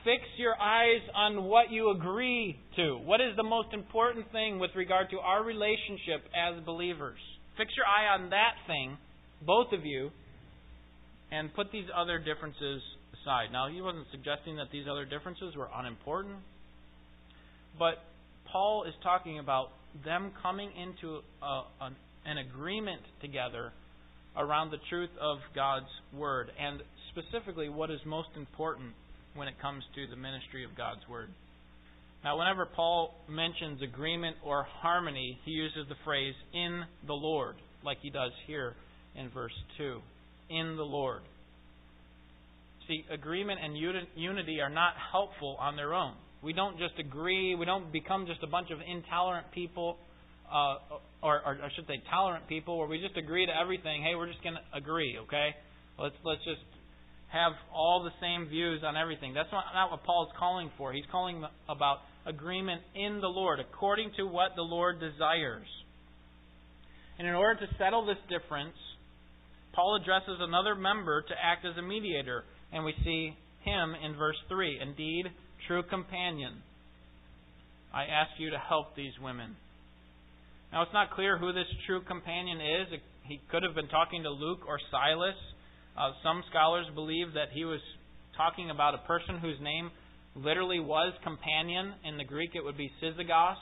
fix 0.04 0.24
your 0.38 0.56
eyes 0.62 1.02
on 1.16 1.46
what 1.46 1.72
you 1.72 1.92
agree 1.92 2.58
to. 2.76 2.98
What 3.04 3.22
is 3.22 3.36
the 3.36 3.44
most 3.44 3.74
important 3.74 4.32
thing 4.32 4.60
with 4.60 4.72
regard 4.76 5.10
to 5.12 5.20
our 5.20 5.44
relationship 5.44 6.24
as 6.36 6.64
believers? 6.66 7.20
Fix 7.58 7.72
your 7.76 7.86
eye 7.86 8.14
on 8.14 8.30
that 8.30 8.56
thing, 8.68 8.98
both 9.46 9.74
of 9.74 9.86
you, 9.86 10.12
and 11.32 11.54
put 11.54 11.72
these 11.72 11.88
other 11.96 12.20
differences 12.20 12.82
aside. 13.20 13.48
Now, 13.52 13.70
he 13.70 13.82
wasn't 13.82 14.06
suggesting 14.12 14.58
that 14.58 14.68
these 14.72 14.86
other 14.90 15.06
differences 15.06 15.56
were 15.56 15.68
unimportant, 15.76 16.38
but 17.80 17.96
Paul 18.52 18.86
is 18.88 18.94
talking 19.04 19.40
about 19.40 19.70
them 20.06 20.32
coming 20.42 20.70
into 20.72 21.20
a, 21.42 21.62
an, 21.82 21.96
an 22.26 22.38
agreement 22.38 23.02
together 23.22 23.72
around 24.38 24.72
the 24.72 24.78
truth 24.90 25.10
of 25.20 25.38
God's 25.56 25.90
Word, 26.14 26.52
and 26.60 26.82
specifically 27.12 27.70
what 27.70 27.90
is 27.90 28.00
most 28.06 28.30
important 28.36 28.92
when 29.36 29.48
it 29.48 29.60
comes 29.62 29.84
to 29.96 30.08
the 30.08 30.16
ministry 30.16 30.64
of 30.64 30.76
God's 30.78 31.02
Word. 31.10 31.30
Now, 32.24 32.38
whenever 32.40 32.66
Paul 32.66 33.14
mentions 33.30 33.82
agreement 33.82 34.38
or 34.44 34.64
harmony, 34.64 35.40
he 35.46 35.52
uses 35.52 35.88
the 35.88 35.96
phrase 36.04 36.34
in 36.54 36.84
the 37.06 37.14
Lord, 37.14 37.56
like 37.84 37.98
he 38.02 38.10
does 38.10 38.32
here 38.48 38.74
in 39.16 39.30
verse 39.30 39.54
2. 39.78 40.00
In 40.50 40.76
the 40.76 40.84
Lord. 40.84 41.22
See, 42.88 43.04
agreement 43.12 43.60
and 43.64 43.78
unity 43.78 44.62
are 44.62 44.70
not 44.70 44.94
helpful 45.12 45.58
on 45.60 45.76
their 45.76 45.94
own. 45.94 46.14
We 46.42 46.54
don't 46.54 46.78
just 46.78 46.98
agree, 47.00 47.56
we 47.56 47.66
don't 47.66 47.92
become 47.92 48.26
just 48.28 48.44
a 48.44 48.48
bunch 48.48 48.72
of 48.72 48.80
intolerant 48.80 49.52
people, 49.52 49.98
uh, 50.52 51.00
or, 51.22 51.42
or 51.46 51.60
I 51.64 51.70
should 51.76 51.88
say 51.88 52.02
tolerant 52.10 52.48
people, 52.48 52.78
where 52.78 52.88
we 52.88 53.00
just 53.00 53.18
agree 53.18 53.46
to 53.46 53.52
everything. 53.52 54.04
Hey, 54.04 54.16
we're 54.16 54.28
just 54.28 54.44
going 54.44 54.56
to 54.56 54.78
agree, 54.78 55.18
okay? 55.24 55.56
Let's, 56.00 56.16
let's 56.24 56.44
just 56.46 56.64
have 57.30 57.52
all 57.74 58.04
the 58.04 58.16
same 58.22 58.48
views 58.48 58.82
on 58.86 58.96
everything. 58.96 59.34
That's 59.34 59.52
not, 59.52 59.66
not 59.74 59.92
what 59.92 60.04
Paul's 60.04 60.32
calling 60.40 60.72
for. 60.78 60.94
He's 60.94 61.08
calling 61.12 61.44
about 61.68 61.98
agreement 62.26 62.82
in 62.96 63.20
the 63.20 63.28
Lord, 63.28 63.60
according 63.60 64.12
to 64.18 64.24
what 64.24 64.52
the 64.56 64.62
Lord 64.62 65.00
desires. 65.00 65.68
And 67.20 67.28
in 67.28 67.34
order 67.34 67.60
to 67.66 67.68
settle 67.78 68.06
this 68.06 68.22
difference, 68.30 68.76
Paul 69.74 70.00
addresses 70.02 70.38
another 70.40 70.76
member 70.76 71.22
to 71.22 71.34
act 71.44 71.66
as 71.66 71.78
a 71.78 71.82
mediator, 71.82 72.44
and 72.72 72.86
we 72.86 72.94
see 73.04 73.36
him 73.64 73.96
in 74.04 74.16
verse 74.18 74.38
3. 74.50 74.80
Indeed, 74.82 75.26
true 75.68 75.84
companion. 75.84 76.62
I 77.94 78.04
ask 78.04 78.32
you 78.40 78.52
to 78.52 78.58
help 78.58 78.96
these 78.96 79.14
women. 79.22 79.56
Now, 80.72 80.84
it's 80.84 80.94
not 80.94 81.12
clear 81.12 81.38
who 81.38 81.54
this 81.54 81.68
true 81.86 82.02
companion 82.02 82.60
is. 82.60 83.00
He 83.24 83.40
could 83.50 83.64
have 83.64 83.76
been 83.76 83.88
talking 83.88 84.24
to 84.24 84.30
Luke 84.30 84.62
or 84.68 84.80
Silas. 84.92 85.36
Uh, 85.98 86.12
some 86.24 86.44
scholars 86.50 86.86
believe 86.94 87.34
that 87.34 87.50
he 87.54 87.66
was 87.66 87.80
talking 88.36 88.70
about 88.70 88.94
a 88.94 89.00
person 89.00 89.40
whose 89.40 89.58
name 89.62 89.90
literally 90.36 90.80
was 90.80 91.14
companion. 91.24 91.94
In 92.04 92.18
the 92.18 92.24
Greek, 92.24 92.52
it 92.54 92.64
would 92.64 92.78
be 92.78 92.92
syzygos. 93.02 93.56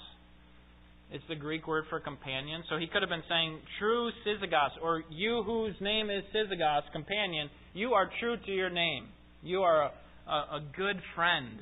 It's 1.12 1.24
the 1.30 1.36
Greek 1.36 1.68
word 1.68 1.86
for 1.90 2.00
companion. 2.00 2.64
So 2.70 2.78
he 2.78 2.88
could 2.88 3.02
have 3.02 3.10
been 3.10 3.24
saying, 3.30 3.60
True 3.80 4.12
syzygos, 4.26 4.82
or 4.82 5.04
you 5.10 5.44
whose 5.46 5.76
name 5.80 6.10
is 6.10 6.24
syzygos, 6.36 6.82
companion, 6.92 7.50
you 7.74 7.94
are 7.94 8.10
true 8.20 8.36
to 8.46 8.52
your 8.52 8.70
name. 8.70 9.08
You 9.44 9.62
are 9.62 9.84
a, 9.84 9.92
a, 10.28 10.34
a 10.34 10.64
good 10.76 10.98
friend 11.16 11.60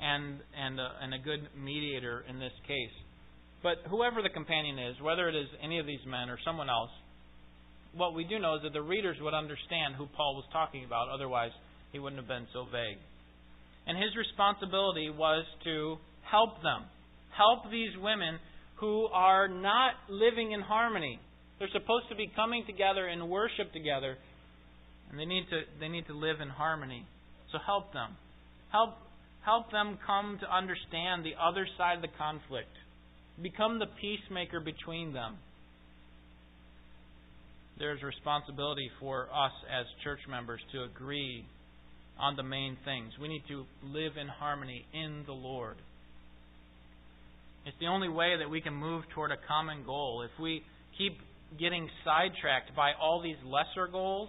and, 0.00 0.40
and, 0.58 0.80
a, 0.80 0.88
and 1.02 1.14
a 1.14 1.18
good 1.18 1.48
mediator 1.56 2.24
in 2.28 2.38
this 2.38 2.52
case. 2.66 2.96
But 3.62 3.78
whoever 3.88 4.22
the 4.22 4.28
companion 4.28 4.78
is, 4.78 5.00
whether 5.00 5.28
it 5.28 5.36
is 5.36 5.46
any 5.62 5.78
of 5.78 5.86
these 5.86 6.04
men 6.06 6.28
or 6.28 6.38
someone 6.44 6.68
else, 6.68 6.90
what 7.94 8.14
we 8.14 8.24
do 8.24 8.38
know 8.38 8.56
is 8.56 8.62
that 8.62 8.72
the 8.72 8.82
readers 8.82 9.16
would 9.20 9.34
understand 9.34 9.94
who 9.96 10.06
Paul 10.16 10.34
was 10.34 10.44
talking 10.52 10.84
about, 10.84 11.08
otherwise, 11.08 11.50
he 11.92 11.98
wouldn't 11.98 12.20
have 12.20 12.28
been 12.28 12.46
so 12.52 12.64
vague. 12.64 12.98
And 13.86 13.96
his 13.98 14.16
responsibility 14.16 15.10
was 15.10 15.44
to 15.64 15.96
help 16.30 16.62
them. 16.62 16.84
Help 17.36 17.70
these 17.70 17.90
women 18.00 18.38
who 18.76 19.06
are 19.12 19.48
not 19.48 19.94
living 20.08 20.52
in 20.52 20.60
harmony. 20.60 21.20
They're 21.58 21.68
supposed 21.72 22.08
to 22.10 22.16
be 22.16 22.30
coming 22.34 22.64
together 22.66 23.06
in 23.08 23.28
worship 23.28 23.72
together, 23.72 24.16
and 25.10 25.18
they 25.18 25.24
need 25.24 25.44
to 25.50 25.60
they 25.78 25.88
need 25.88 26.06
to 26.06 26.14
live 26.14 26.40
in 26.40 26.48
harmony. 26.48 27.06
So 27.52 27.58
help 27.64 27.92
them. 27.92 28.16
Help 28.72 28.94
help 29.44 29.70
them 29.70 29.98
come 30.04 30.38
to 30.40 30.50
understand 30.50 31.24
the 31.24 31.34
other 31.40 31.66
side 31.78 31.96
of 31.96 32.02
the 32.02 32.14
conflict. 32.18 32.74
Become 33.40 33.78
the 33.78 33.86
peacemaker 34.00 34.60
between 34.60 35.12
them 35.12 35.38
there's 37.78 38.02
responsibility 38.02 38.88
for 39.00 39.24
us 39.24 39.52
as 39.66 39.86
church 40.04 40.20
members 40.28 40.60
to 40.72 40.84
agree 40.84 41.44
on 42.16 42.36
the 42.36 42.42
main 42.42 42.76
things. 42.84 43.12
We 43.20 43.28
need 43.28 43.42
to 43.48 43.64
live 43.82 44.12
in 44.20 44.28
harmony 44.28 44.84
in 44.92 45.24
the 45.26 45.32
Lord. 45.32 45.76
It's 47.66 47.76
the 47.80 47.86
only 47.86 48.08
way 48.08 48.36
that 48.38 48.48
we 48.48 48.60
can 48.60 48.74
move 48.74 49.02
toward 49.14 49.30
a 49.30 49.36
common 49.48 49.84
goal. 49.84 50.22
If 50.22 50.40
we 50.40 50.62
keep 50.98 51.18
getting 51.58 51.88
sidetracked 52.04 52.74
by 52.76 52.92
all 53.00 53.20
these 53.20 53.36
lesser 53.44 53.90
goals 53.90 54.28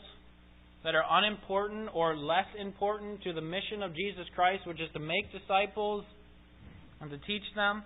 that 0.84 0.96
are 0.96 1.04
unimportant 1.10 1.90
or 1.94 2.16
less 2.16 2.48
important 2.60 3.22
to 3.24 3.34
the 3.34 3.42
mission 3.42 3.84
of 3.84 3.96
Jesus 3.96 4.26
Christ, 4.36 4.66
which 4.66 4.80
is 4.80 4.90
to 4.94 5.00
make 5.00 5.32
disciples 5.32 6.06
and 7.02 7.12
to 7.12 7.18
teach 7.20 7.44
them, 7.56 7.84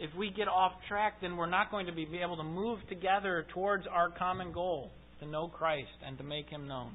if 0.00 0.10
we 0.16 0.30
get 0.30 0.48
off 0.48 0.72
track, 0.88 1.14
then 1.20 1.36
we're 1.36 1.46
not 1.46 1.70
going 1.70 1.86
to 1.86 1.92
be 1.92 2.06
able 2.22 2.36
to 2.36 2.44
move 2.44 2.78
together 2.88 3.46
towards 3.52 3.84
our 3.86 4.10
common 4.10 4.52
goal 4.52 4.90
to 5.20 5.26
know 5.26 5.48
Christ 5.48 5.88
and 6.06 6.16
to 6.18 6.24
make 6.24 6.48
Him 6.48 6.68
known. 6.68 6.92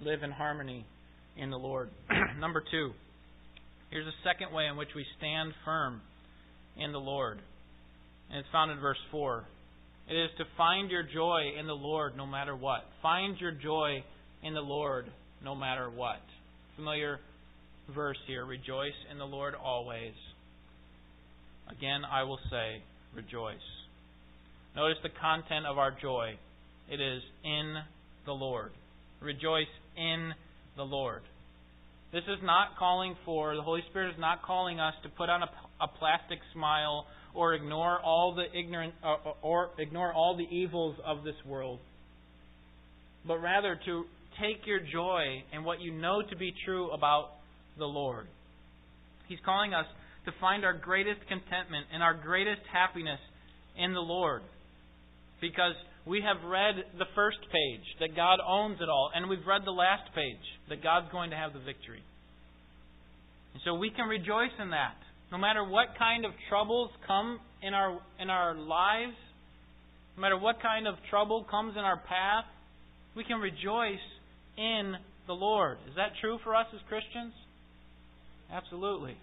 Live 0.00 0.22
in 0.22 0.30
harmony 0.30 0.84
in 1.36 1.50
the 1.50 1.56
Lord. 1.56 1.88
Number 2.38 2.62
two, 2.70 2.90
here's 3.90 4.06
a 4.06 4.28
second 4.28 4.54
way 4.54 4.66
in 4.66 4.76
which 4.76 4.88
we 4.94 5.04
stand 5.16 5.52
firm 5.64 6.00
in 6.76 6.92
the 6.92 6.98
Lord. 6.98 7.38
And 8.30 8.38
it's 8.38 8.48
found 8.52 8.70
in 8.70 8.78
verse 8.78 8.98
4. 9.10 9.44
It 10.10 10.14
is 10.14 10.30
to 10.38 10.44
find 10.56 10.90
your 10.90 11.02
joy 11.02 11.52
in 11.58 11.66
the 11.66 11.72
Lord 11.72 12.16
no 12.16 12.26
matter 12.26 12.54
what. 12.54 12.84
Find 13.02 13.38
your 13.40 13.52
joy 13.52 14.02
in 14.42 14.54
the 14.54 14.60
Lord 14.60 15.06
no 15.42 15.54
matter 15.54 15.90
what. 15.90 16.20
Familiar 16.76 17.18
verse 17.94 18.18
here. 18.26 18.44
Rejoice 18.44 18.96
in 19.10 19.18
the 19.18 19.24
Lord 19.24 19.54
always. 19.54 20.12
Again, 21.70 22.02
I 22.10 22.22
will 22.22 22.38
say, 22.50 22.82
rejoice. 23.14 23.56
Notice 24.76 24.98
the 25.02 25.10
content 25.20 25.66
of 25.66 25.78
our 25.78 25.90
joy. 25.90 26.38
It 26.90 27.00
is 27.00 27.22
in 27.44 27.74
the 28.26 28.32
Lord. 28.32 28.70
Rejoice 29.20 29.66
in 29.96 30.32
the 30.76 30.84
Lord. 30.84 31.22
This 32.12 32.24
is 32.24 32.38
not 32.42 32.78
calling 32.78 33.16
for, 33.24 33.54
the 33.54 33.62
Holy 33.62 33.82
Spirit 33.90 34.10
is 34.14 34.20
not 34.20 34.42
calling 34.42 34.80
us 34.80 34.94
to 35.02 35.08
put 35.10 35.28
on 35.28 35.42
a, 35.42 35.50
a 35.80 35.88
plastic 35.98 36.38
smile 36.54 37.06
or 37.34 37.54
ignore 37.54 38.00
all 38.00 38.34
the 38.34 38.46
ignorant 38.58 38.94
or, 39.04 39.18
uh, 39.26 39.32
or 39.42 39.70
ignore 39.78 40.12
all 40.12 40.36
the 40.36 40.46
evils 40.54 40.96
of 41.04 41.22
this 41.24 41.34
world. 41.46 41.80
But 43.26 43.38
rather 43.38 43.78
to 43.84 44.04
take 44.40 44.66
your 44.66 44.80
joy 44.80 45.42
in 45.52 45.64
what 45.64 45.80
you 45.80 45.92
know 45.92 46.22
to 46.22 46.36
be 46.36 46.54
true 46.64 46.90
about 46.90 47.30
the 47.76 47.84
Lord. 47.84 48.26
He's 49.28 49.38
calling 49.44 49.74
us 49.74 49.86
to 50.28 50.40
find 50.40 50.64
our 50.64 50.76
greatest 50.76 51.20
contentment 51.26 51.88
and 51.92 52.02
our 52.02 52.12
greatest 52.12 52.60
happiness 52.70 53.20
in 53.80 53.94
the 53.94 54.04
Lord. 54.04 54.42
Because 55.40 55.72
we 56.04 56.20
have 56.20 56.44
read 56.44 56.76
the 56.98 57.08
first 57.14 57.40
page, 57.48 57.86
that 58.00 58.14
God 58.14 58.38
owns 58.44 58.78
it 58.80 58.88
all, 58.88 59.10
and 59.14 59.28
we've 59.28 59.46
read 59.46 59.62
the 59.64 59.72
last 59.72 60.12
page, 60.14 60.44
that 60.68 60.82
God's 60.82 61.10
going 61.12 61.30
to 61.30 61.36
have 61.36 61.52
the 61.52 61.64
victory. 61.64 62.02
And 63.54 63.62
so 63.64 63.74
we 63.74 63.90
can 63.90 64.08
rejoice 64.08 64.52
in 64.60 64.70
that. 64.70 64.96
No 65.32 65.38
matter 65.38 65.64
what 65.64 65.88
kind 65.98 66.24
of 66.24 66.32
troubles 66.48 66.90
come 67.06 67.40
in 67.62 67.74
our 67.74 67.98
in 68.20 68.30
our 68.30 68.54
lives, 68.54 69.16
no 70.16 70.22
matter 70.22 70.38
what 70.38 70.60
kind 70.62 70.86
of 70.86 70.94
trouble 71.10 71.44
comes 71.50 71.74
in 71.76 71.84
our 71.84 71.98
path, 71.98 72.44
we 73.16 73.24
can 73.24 73.38
rejoice 73.38 74.04
in 74.56 74.94
the 75.26 75.34
Lord. 75.34 75.78
Is 75.88 75.96
that 75.96 76.12
true 76.20 76.38
for 76.44 76.54
us 76.54 76.66
as 76.74 76.80
Christians? 76.88 77.32
Absolutely. 78.50 79.16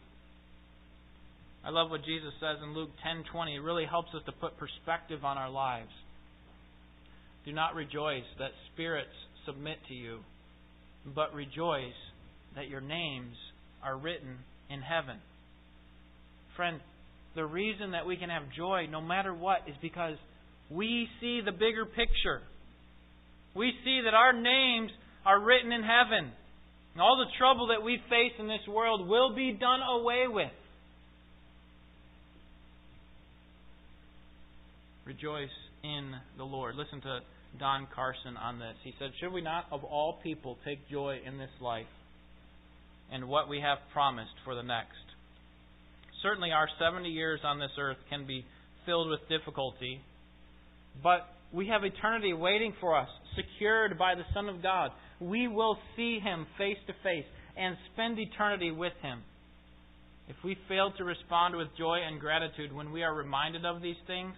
I 1.65 1.72
love 1.72 1.89
what 1.89 2.05
Jesus 2.05 2.31
says 2.39 2.62
in 2.62 2.75
Luke 2.75 2.91
10:20. 3.03 3.55
It 3.55 3.60
really 3.60 3.86
helps 3.86 4.13
us 4.13 4.22
to 4.25 4.31
put 4.31 4.55
perspective 4.57 5.25
on 5.25 5.39
our 5.39 5.50
lives. 5.50 5.91
Do 7.43 7.51
not 7.53 7.74
rejoice 7.74 8.25
that 8.38 8.51
spirits 8.72 9.15
submit 9.45 9.79
to 9.88 9.95
you, 9.95 10.24
but 11.15 11.34
rejoice 11.34 11.98
that 12.53 12.67
your 12.67 12.81
names 12.81 13.36
are 13.81 13.98
written 13.98 14.38
in 14.69 14.84
heaven. 14.84 15.19
Friend, 16.55 16.79
the 17.34 17.45
reason 17.45 17.91
that 17.91 18.05
we 18.05 18.15
can 18.15 18.29
have 18.29 18.43
joy 18.55 18.86
no 18.86 19.01
matter 19.01 19.34
what 19.34 19.67
is 19.67 19.75
because 19.81 20.17
we 20.69 21.10
see 21.19 21.41
the 21.41 21.51
bigger 21.51 21.86
picture. 21.86 22.43
We 23.55 23.74
see 23.84 24.01
that 24.01 24.13
our 24.13 24.34
names 24.34 24.91
are 25.25 25.39
written 25.39 25.72
in 25.72 25.81
heaven. 25.81 26.31
And 26.93 27.01
all 27.01 27.17
the 27.17 27.38
trouble 27.39 27.67
that 27.67 27.81
we 27.81 27.98
face 28.07 28.34
in 28.38 28.48
this 28.48 28.67
world 28.67 29.07
will 29.07 29.34
be 29.34 29.51
done 29.51 29.81
away 29.81 30.27
with. 30.27 30.51
Rejoice 35.05 35.53
in 35.83 36.13
the 36.38 36.43
Lord. 36.43 36.75
Listen 36.75 37.00
to 37.01 37.19
Don 37.59 37.88
Carson 37.93 38.38
on 38.38 38.57
this. 38.57 38.75
He 38.83 38.91
said, 38.97 39.12
Should 39.19 39.31
we 39.31 39.41
not, 39.41 39.65
of 39.71 39.83
all 39.83 40.19
people, 40.24 40.57
take 40.65 40.89
joy 40.89 41.19
in 41.25 41.38
this 41.38 41.51
life 41.62 41.85
and 43.12 43.27
what 43.27 43.47
we 43.47 43.62
have 43.62 43.77
promised 43.93 44.33
for 44.43 44.55
the 44.55 44.63
next? 44.63 45.05
Certainly, 46.24 46.51
our 46.51 46.67
70 46.79 47.07
years 47.07 47.39
on 47.43 47.59
this 47.59 47.69
earth 47.79 47.97
can 48.09 48.25
be 48.25 48.45
filled 48.88 49.09
with 49.09 49.19
difficulty, 49.29 50.01
but 51.03 51.27
we 51.53 51.67
have 51.67 51.83
eternity 51.83 52.33
waiting 52.33 52.74
for 52.81 52.97
us, 52.97 53.09
secured 53.35 54.00
by 54.00 54.15
the 54.15 54.25
Son 54.33 54.50
of 54.50 54.63
God. 54.63 54.89
We 55.19 55.47
will 55.47 55.77
see 55.95 56.19
Him 56.19 56.47
face 56.57 56.77
to 56.88 56.93
face 57.03 57.25
and 57.55 57.77
spend 57.93 58.17
eternity 58.17 58.71
with 58.71 58.93
Him. 59.03 59.21
If 60.27 60.35
we 60.43 60.57
fail 60.67 60.91
to 60.97 61.03
respond 61.03 61.55
with 61.55 61.67
joy 61.77 62.00
and 62.05 62.19
gratitude 62.19 62.74
when 62.74 62.91
we 62.91 63.03
are 63.03 63.13
reminded 63.13 63.65
of 63.65 63.83
these 63.83 63.95
things, 64.07 64.33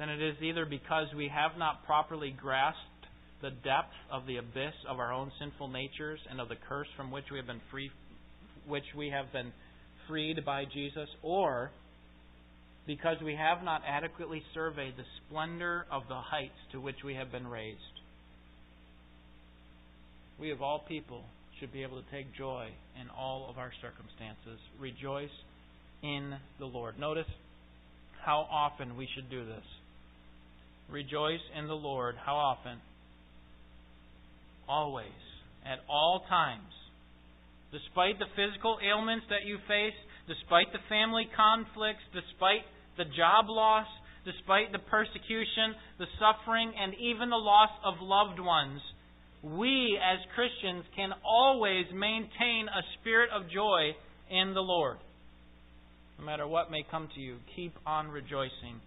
then 0.00 0.08
it 0.08 0.22
is 0.22 0.34
either 0.42 0.64
because 0.64 1.08
we 1.14 1.28
have 1.28 1.58
not 1.58 1.84
properly 1.84 2.34
grasped 2.40 2.80
the 3.42 3.50
depth 3.50 3.92
of 4.10 4.26
the 4.26 4.38
abyss 4.38 4.72
of 4.88 4.98
our 4.98 5.12
own 5.12 5.30
sinful 5.38 5.68
natures 5.68 6.18
and 6.30 6.40
of 6.40 6.48
the 6.48 6.56
curse 6.68 6.88
from 6.96 7.10
which 7.10 7.26
we 7.30 7.36
have 7.36 7.46
been 7.46 7.60
free 7.70 7.90
which 8.66 8.84
we 8.96 9.10
have 9.10 9.30
been 9.32 9.52
freed 10.08 10.44
by 10.44 10.64
Jesus 10.64 11.08
or 11.22 11.70
because 12.86 13.16
we 13.22 13.34
have 13.34 13.62
not 13.62 13.82
adequately 13.86 14.42
surveyed 14.54 14.94
the 14.96 15.04
splendor 15.28 15.84
of 15.92 16.02
the 16.08 16.16
heights 16.16 16.58
to 16.72 16.80
which 16.80 16.96
we 17.04 17.14
have 17.14 17.30
been 17.30 17.46
raised. 17.46 17.78
We 20.40 20.50
of 20.50 20.62
all 20.62 20.84
people 20.88 21.22
should 21.58 21.72
be 21.72 21.82
able 21.82 22.02
to 22.02 22.10
take 22.10 22.34
joy 22.36 22.68
in 23.00 23.08
all 23.10 23.48
of 23.50 23.58
our 23.58 23.70
circumstances. 23.82 24.58
Rejoice 24.78 25.28
in 26.02 26.34
the 26.58 26.64
Lord. 26.64 26.98
Notice 26.98 27.28
how 28.24 28.46
often 28.50 28.96
we 28.96 29.08
should 29.14 29.30
do 29.30 29.44
this. 29.44 29.64
Rejoice 30.90 31.42
in 31.56 31.68
the 31.68 31.74
Lord. 31.74 32.16
How 32.24 32.34
often? 32.34 32.78
Always. 34.68 35.20
At 35.64 35.78
all 35.88 36.24
times. 36.28 36.74
Despite 37.70 38.18
the 38.18 38.30
physical 38.34 38.78
ailments 38.82 39.26
that 39.30 39.46
you 39.46 39.58
face, 39.68 39.94
despite 40.26 40.72
the 40.72 40.82
family 40.88 41.28
conflicts, 41.36 42.02
despite 42.10 42.66
the 42.98 43.04
job 43.14 43.46
loss, 43.46 43.86
despite 44.24 44.72
the 44.72 44.82
persecution, 44.90 45.78
the 45.98 46.10
suffering, 46.18 46.72
and 46.74 46.94
even 46.98 47.30
the 47.30 47.38
loss 47.38 47.70
of 47.84 48.02
loved 48.02 48.40
ones, 48.40 48.80
we 49.42 49.96
as 50.02 50.18
Christians 50.34 50.84
can 50.96 51.10
always 51.24 51.86
maintain 51.94 52.66
a 52.66 52.82
spirit 52.98 53.30
of 53.30 53.48
joy 53.48 53.94
in 54.28 54.54
the 54.54 54.60
Lord. 54.60 54.98
No 56.18 56.26
matter 56.26 56.46
what 56.46 56.70
may 56.70 56.84
come 56.90 57.08
to 57.14 57.20
you, 57.20 57.36
keep 57.54 57.72
on 57.86 58.08
rejoicing 58.08 58.82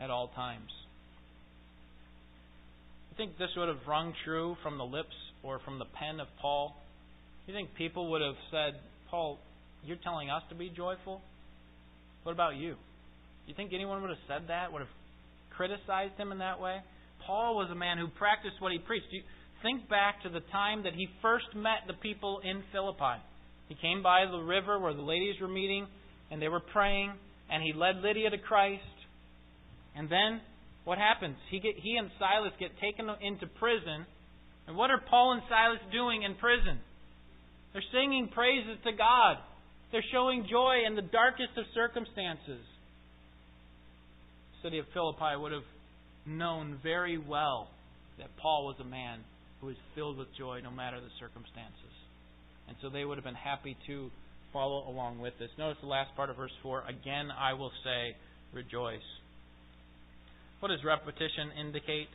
at 0.00 0.10
all 0.10 0.28
times 0.28 0.70
think 3.18 3.36
this 3.36 3.50
would 3.56 3.68
have 3.68 3.84
rung 3.86 4.14
true 4.24 4.56
from 4.62 4.78
the 4.78 4.84
lips 4.84 5.14
or 5.42 5.58
from 5.64 5.78
the 5.78 5.84
pen 5.84 6.20
of 6.20 6.28
Paul? 6.40 6.74
You 7.46 7.52
think 7.52 7.74
people 7.76 8.12
would 8.12 8.22
have 8.22 8.38
said, 8.50 8.80
Paul, 9.10 9.38
you're 9.84 9.98
telling 10.02 10.30
us 10.30 10.42
to 10.48 10.54
be 10.54 10.70
joyful? 10.74 11.20
What 12.22 12.32
about 12.32 12.56
you? 12.56 12.76
You 13.46 13.54
think 13.54 13.72
anyone 13.74 14.00
would 14.02 14.10
have 14.10 14.24
said 14.28 14.48
that? 14.48 14.72
Would 14.72 14.80
have 14.80 14.96
criticized 15.56 16.14
him 16.16 16.30
in 16.30 16.38
that 16.38 16.60
way? 16.60 16.78
Paul 17.26 17.56
was 17.56 17.68
a 17.72 17.74
man 17.74 17.98
who 17.98 18.06
practiced 18.06 18.60
what 18.60 18.72
he 18.72 18.78
preached. 18.78 19.06
You 19.10 19.22
think 19.62 19.88
back 19.88 20.22
to 20.22 20.28
the 20.28 20.40
time 20.52 20.84
that 20.84 20.94
he 20.94 21.08
first 21.20 21.46
met 21.56 21.88
the 21.88 21.94
people 21.94 22.40
in 22.44 22.62
Philippi. 22.72 23.18
He 23.68 23.74
came 23.74 24.02
by 24.02 24.24
the 24.30 24.38
river 24.38 24.78
where 24.78 24.94
the 24.94 25.02
ladies 25.02 25.34
were 25.40 25.48
meeting 25.48 25.86
and 26.30 26.40
they 26.40 26.48
were 26.48 26.60
praying, 26.60 27.12
and 27.50 27.62
he 27.62 27.72
led 27.72 27.96
Lydia 27.96 28.30
to 28.30 28.38
Christ. 28.38 28.82
And 29.96 30.08
then 30.08 30.40
what 30.88 30.96
happens? 30.96 31.36
He, 31.50 31.60
get, 31.60 31.76
he 31.76 32.00
and 32.00 32.08
Silas 32.18 32.56
get 32.58 32.72
taken 32.80 33.12
into 33.20 33.46
prison. 33.60 34.08
And 34.66 34.74
what 34.74 34.88
are 34.88 34.96
Paul 34.96 35.36
and 35.36 35.42
Silas 35.44 35.84
doing 35.92 36.22
in 36.22 36.34
prison? 36.40 36.80
They're 37.74 37.84
singing 37.92 38.30
praises 38.32 38.80
to 38.84 38.92
God. 38.96 39.36
They're 39.92 40.08
showing 40.10 40.48
joy 40.48 40.88
in 40.88 40.96
the 40.96 41.04
darkest 41.04 41.52
of 41.60 41.68
circumstances. 41.74 42.64
The 44.56 44.58
city 44.64 44.78
of 44.78 44.86
Philippi 44.94 45.36
would 45.36 45.52
have 45.52 45.68
known 46.24 46.80
very 46.82 47.18
well 47.18 47.68
that 48.16 48.34
Paul 48.40 48.64
was 48.64 48.76
a 48.80 48.88
man 48.88 49.20
who 49.60 49.66
was 49.66 49.76
filled 49.94 50.16
with 50.16 50.28
joy 50.38 50.60
no 50.64 50.70
matter 50.70 51.00
the 51.00 51.12
circumstances. 51.20 51.92
And 52.66 52.78
so 52.80 52.88
they 52.88 53.04
would 53.04 53.18
have 53.18 53.28
been 53.28 53.36
happy 53.36 53.76
to 53.88 54.08
follow 54.54 54.88
along 54.88 55.20
with 55.20 55.34
this. 55.38 55.50
Notice 55.58 55.76
the 55.82 55.92
last 55.92 56.16
part 56.16 56.30
of 56.30 56.36
verse 56.36 56.56
4 56.62 56.84
Again, 56.88 57.28
I 57.28 57.52
will 57.52 57.72
say, 57.84 58.16
rejoice. 58.54 59.04
What 60.60 60.74
does 60.74 60.82
repetition 60.82 61.54
indicate? 61.54 62.10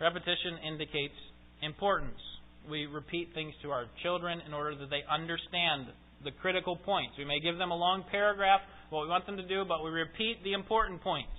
Repetition 0.00 0.60
indicates 0.60 1.16
importance. 1.62 2.20
We 2.68 2.84
repeat 2.84 3.32
things 3.32 3.54
to 3.62 3.70
our 3.70 3.86
children 4.02 4.42
in 4.44 4.52
order 4.52 4.76
that 4.76 4.90
they 4.90 5.00
understand 5.08 5.88
the 6.24 6.36
critical 6.42 6.76
points. 6.76 7.16
We 7.16 7.24
may 7.24 7.40
give 7.40 7.56
them 7.56 7.70
a 7.70 7.76
long 7.76 8.04
paragraph, 8.10 8.60
what 8.90 9.02
we 9.02 9.08
want 9.08 9.24
them 9.24 9.38
to 9.38 9.48
do, 9.48 9.64
but 9.64 9.82
we 9.82 9.90
repeat 9.90 10.44
the 10.44 10.52
important 10.52 11.00
points. 11.00 11.32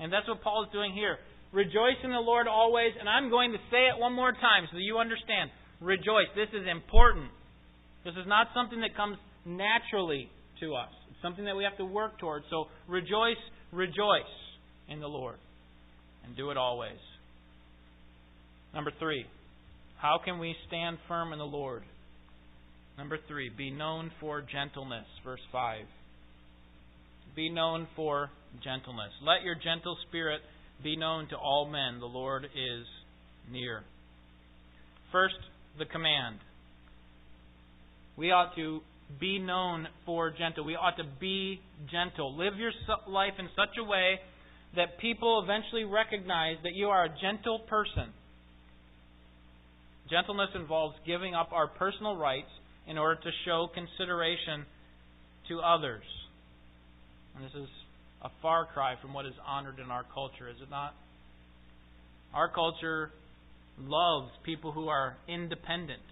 And 0.00 0.12
that's 0.12 0.26
what 0.28 0.40
Paul 0.40 0.64
is 0.64 0.72
doing 0.72 0.94
here. 0.94 1.18
Rejoice 1.52 2.00
in 2.04 2.10
the 2.10 2.24
Lord 2.24 2.48
always, 2.48 2.92
and 2.98 3.08
I'm 3.08 3.28
going 3.28 3.52
to 3.52 3.58
say 3.70 3.84
it 3.92 4.00
one 4.00 4.14
more 4.14 4.32
time 4.32 4.64
so 4.70 4.76
that 4.76 4.86
you 4.86 4.96
understand. 4.96 5.50
Rejoice. 5.80 6.32
This 6.36 6.48
is 6.56 6.64
important. 6.64 7.28
This 8.04 8.14
is 8.16 8.24
not 8.26 8.48
something 8.54 8.80
that 8.80 8.96
comes 8.96 9.18
naturally 9.44 10.30
to 10.60 10.72
us. 10.72 10.92
It's 11.10 11.20
something 11.20 11.44
that 11.44 11.56
we 11.56 11.64
have 11.64 11.76
to 11.76 11.84
work 11.84 12.18
towards. 12.18 12.46
So 12.48 12.66
rejoice, 12.88 13.40
rejoice 13.72 14.32
in 14.88 15.00
the 15.00 15.08
Lord 15.08 15.36
and 16.24 16.36
do 16.36 16.50
it 16.50 16.56
always. 16.56 16.98
Number 18.74 18.92
three, 18.98 19.24
how 19.98 20.20
can 20.24 20.38
we 20.38 20.54
stand 20.66 20.98
firm 21.08 21.32
in 21.32 21.38
the 21.38 21.44
Lord? 21.44 21.82
Number 22.96 23.18
three, 23.28 23.50
be 23.56 23.70
known 23.70 24.10
for 24.20 24.42
gentleness. 24.42 25.06
Verse 25.24 25.40
5. 25.52 25.84
Be 27.36 27.48
known 27.48 27.86
for 27.94 28.30
gentleness. 28.62 29.12
Let 29.22 29.44
your 29.44 29.54
gentle 29.54 29.96
spirit 30.08 30.40
be 30.82 30.96
known 30.96 31.28
to 31.28 31.36
all 31.36 31.68
men. 31.70 32.00
The 32.00 32.06
Lord 32.06 32.44
is 32.44 32.86
near. 33.50 33.82
First, 35.12 35.36
the 35.78 35.84
command. 35.84 36.38
We 38.16 38.32
ought 38.32 38.54
to 38.56 38.80
be 39.20 39.38
known 39.38 39.86
for 40.04 40.30
gentle. 40.30 40.64
We 40.64 40.74
ought 40.74 40.96
to 40.96 41.04
be 41.20 41.60
gentle. 41.90 42.36
Live 42.36 42.54
your 42.58 42.72
life 43.08 43.34
in 43.38 43.48
such 43.56 43.76
a 43.78 43.84
way 43.84 44.18
that 44.76 44.98
people 45.00 45.42
eventually 45.42 45.84
recognize 45.84 46.56
that 46.62 46.74
you 46.74 46.88
are 46.88 47.04
a 47.04 47.08
gentle 47.20 47.60
person. 47.60 48.12
Gentleness 50.10 50.50
involves 50.54 50.96
giving 51.06 51.34
up 51.34 51.50
our 51.52 51.68
personal 51.68 52.16
rights 52.16 52.48
in 52.86 52.96
order 52.96 53.20
to 53.20 53.30
show 53.44 53.68
consideration 53.74 54.64
to 55.48 55.60
others. 55.60 56.04
And 57.36 57.44
this 57.44 57.52
is 57.54 57.68
a 58.22 58.30
far 58.42 58.66
cry 58.66 58.94
from 59.00 59.12
what 59.12 59.26
is 59.26 59.34
honored 59.46 59.78
in 59.78 59.90
our 59.90 60.04
culture, 60.14 60.48
is 60.48 60.56
it 60.62 60.70
not? 60.70 60.94
Our 62.34 62.48
culture 62.48 63.10
loves 63.80 64.30
people 64.44 64.72
who 64.72 64.88
are 64.88 65.16
independent. 65.28 66.02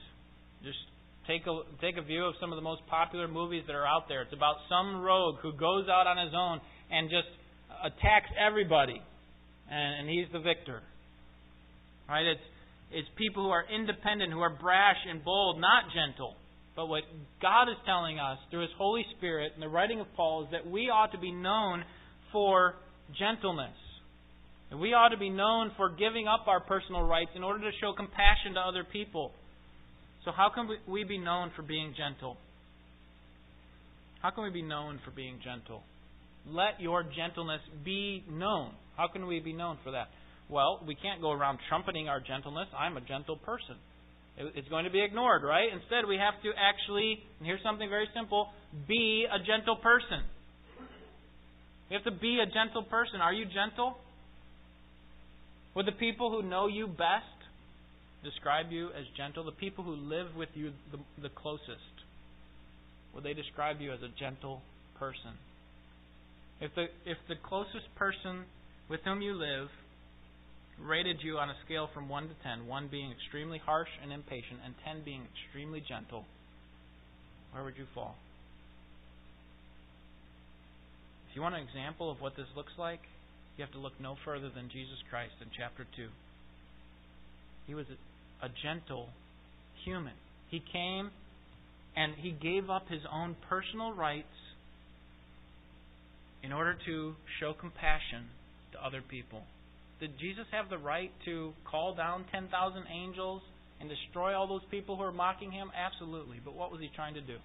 Just 0.63 0.79
take 1.27 1.47
a 1.47 1.61
take 1.81 1.97
a 1.97 2.03
view 2.03 2.25
of 2.25 2.35
some 2.41 2.53
of 2.53 2.57
the 2.57 2.63
most 2.63 2.83
popular 2.89 3.29
movies 3.29 3.65
that 3.67 3.75
are 3.75 3.87
out 3.87 4.09
there. 4.09 4.23
It's 4.23 4.33
about 4.33 4.57
some 4.69 5.03
rogue 5.03 5.37
who 5.43 5.53
goes 5.53 5.89
out 5.89 6.07
on 6.07 6.17
his 6.25 6.35
own 6.35 6.61
and 6.91 7.11
just 7.11 7.29
attacks 7.85 8.31
everybody, 8.39 9.01
and, 9.71 10.01
and 10.01 10.09
he's 10.09 10.27
the 10.33 10.41
victor. 10.41 10.83
Right? 12.09 12.27
It's 12.27 12.47
it's 12.93 13.09
people 13.19 13.45
who 13.45 13.51
are 13.51 13.65
independent, 13.67 14.33
who 14.33 14.41
are 14.41 14.55
brash 14.55 14.97
and 15.09 15.25
bold, 15.25 15.61
not 15.61 15.85
gentle. 15.93 16.37
But 16.77 16.87
what 16.87 17.03
God 17.41 17.65
is 17.65 17.77
telling 17.87 18.19
us 18.19 18.39
through 18.51 18.63
His 18.63 18.71
Holy 18.79 19.05
Spirit 19.17 19.53
and 19.55 19.63
the 19.63 19.69
writing 19.69 20.01
of 20.01 20.07
Paul 20.15 20.45
is 20.45 20.49
that 20.53 20.71
we 20.71 20.83
ought 20.83 21.13
to 21.13 21.19
be 21.19 21.33
known 21.33 21.85
for 22.33 22.75
gentleness. 23.19 23.75
And 24.71 24.81
we 24.81 24.93
ought 24.93 25.09
to 25.09 25.17
be 25.17 25.31
known 25.31 25.73
for 25.77 25.91
giving 25.91 26.27
up 26.29 26.47
our 26.49 26.61
personal 26.61 27.03
rights 27.03 27.31
in 27.35 27.43
order 27.43 27.61
to 27.61 27.77
show 27.81 27.93
compassion 27.97 28.55
to 28.55 28.61
other 28.61 28.85
people. 28.85 29.33
So, 30.25 30.33
how 30.33 30.51
can 30.55 30.69
we 30.89 31.05
be 31.05 31.19
known 31.19 31.51
for 31.55 31.63
being 31.63 31.95
gentle? 31.97 32.37
How 34.21 34.31
can 34.31 34.45
we 34.45 34.51
be 34.51 34.63
known 34.63 35.01
for 35.05 35.13
being 35.13 35.39
gentle? 35.43 35.83
Let 36.49 36.81
your 36.81 37.03
gentleness 37.03 37.61
be 37.85 38.25
known. 38.31 38.73
How 38.97 39.09
can 39.09 39.27
we 39.27 39.41
be 39.41 39.53
known 39.53 39.79
for 39.85 39.93
that? 39.93 40.09
Well, 40.49 40.81
we 40.87 40.95
can't 40.95 41.21
go 41.21 41.33
around 41.33 41.59
trumpeting 41.69 42.09
our 42.09 42.21
gentleness. 42.21 42.69
I'm 42.79 42.97
a 42.97 43.01
gentle 43.01 43.37
person. 43.37 43.77
It's 44.39 44.69
going 44.69 44.85
to 44.85 44.91
be 44.91 45.03
ignored, 45.03 45.43
right? 45.43 45.69
Instead, 45.73 46.07
we 46.07 46.17
have 46.17 46.35
to 46.43 46.51
actually, 46.57 47.19
and 47.39 47.47
here's 47.47 47.63
something 47.63 47.89
very 47.89 48.07
simple 48.15 48.49
be 48.87 49.25
a 49.25 49.39
gentle 49.39 49.77
person. 49.77 50.23
We 51.89 51.95
have 51.95 52.05
to 52.05 52.11
be 52.11 52.39
a 52.43 52.47
gentle 52.47 52.83
person. 52.83 53.21
Are 53.21 53.33
you 53.33 53.47
gentle? 53.47 53.97
Would 55.75 55.87
the 55.87 55.93
people 55.93 56.31
who 56.31 56.47
know 56.47 56.67
you 56.67 56.87
best 56.87 57.33
describe 58.25 58.71
you 58.71 58.89
as 58.89 59.05
gentle? 59.17 59.45
The 59.45 59.53
people 59.53 59.85
who 59.85 59.95
live 59.95 60.35
with 60.37 60.51
you 60.55 60.73
the, 60.93 60.99
the 61.23 61.29
closest, 61.31 61.95
would 63.15 63.25
they 63.25 63.35
describe 63.35 63.81
you 63.81 63.93
as 63.93 64.01
a 64.03 64.09
gentle 64.19 64.61
person? 64.99 65.33
If 66.61 66.75
the 66.75 66.87
if 67.05 67.19
the 67.29 67.37
closest 67.43 67.95
person 67.97 68.45
with 68.89 69.01
whom 69.05 69.21
you 69.21 69.35
live 69.35 69.69
rated 70.81 71.19
you 71.23 71.39
on 71.39 71.51
a 71.51 71.55
scale 71.65 71.89
from 71.95 72.09
1 72.09 72.29
to 72.29 72.35
10, 72.43 72.67
1 72.67 72.89
being 72.91 73.11
extremely 73.11 73.59
harsh 73.59 73.89
and 74.03 74.13
impatient, 74.13 74.61
and 74.65 74.75
10 74.85 75.03
being 75.05 75.23
extremely 75.33 75.81
gentle, 75.81 76.25
where 77.53 77.65
would 77.65 77.77
you 77.79 77.87
fall? 77.95 78.15
If 81.31 81.37
you 81.37 81.43
want 81.43 81.55
an 81.55 81.63
example 81.63 82.11
of 82.11 82.21
what 82.21 82.37
this 82.37 82.47
looks 82.55 82.73
like, 82.79 83.01
you 83.57 83.65
have 83.65 83.73
to 83.73 83.79
look 83.79 83.95
no 84.01 84.17
further 84.25 84.51
than 84.55 84.69
Jesus 84.69 85.01
Christ 85.09 85.33
in 85.41 85.49
chapter 85.57 85.87
2. 85.97 86.09
He 87.67 87.75
was 87.75 87.87
a, 87.89 88.47
a 88.47 88.51
gentle 88.63 89.09
human. 89.85 90.13
He 90.51 90.61
came 90.61 91.11
and 91.97 92.15
he 92.17 92.33
gave 92.33 92.69
up 92.69 92.89
his 92.89 93.01
own 93.11 93.35
personal 93.49 93.93
rights 93.93 94.29
in 96.43 96.53
order 96.53 96.77
to 96.87 97.15
show 97.41 97.53
compassion 97.53 98.27
to 98.73 98.85
other 98.85 99.03
people. 99.03 99.43
Did 100.01 100.19
Jesus 100.19 100.45
have 100.53 100.69
the 100.69 100.79
right 100.79 101.11
to 101.25 101.53
call 101.71 101.95
down 101.95 102.25
10,000 102.31 102.51
angels 102.93 103.43
and 103.81 103.89
destroy 103.89 104.35
all 104.35 104.47
those 104.47 104.65
people 104.71 104.97
who 104.97 105.03
are 105.03 105.13
mocking 105.13 105.51
him? 105.51 105.71
Absolutely. 105.75 106.37
But 106.45 106.55
what 106.55 106.71
was 106.71 106.81
he 106.81 106.91
trying 106.95 107.15
to 107.15 107.21
do? 107.21 107.37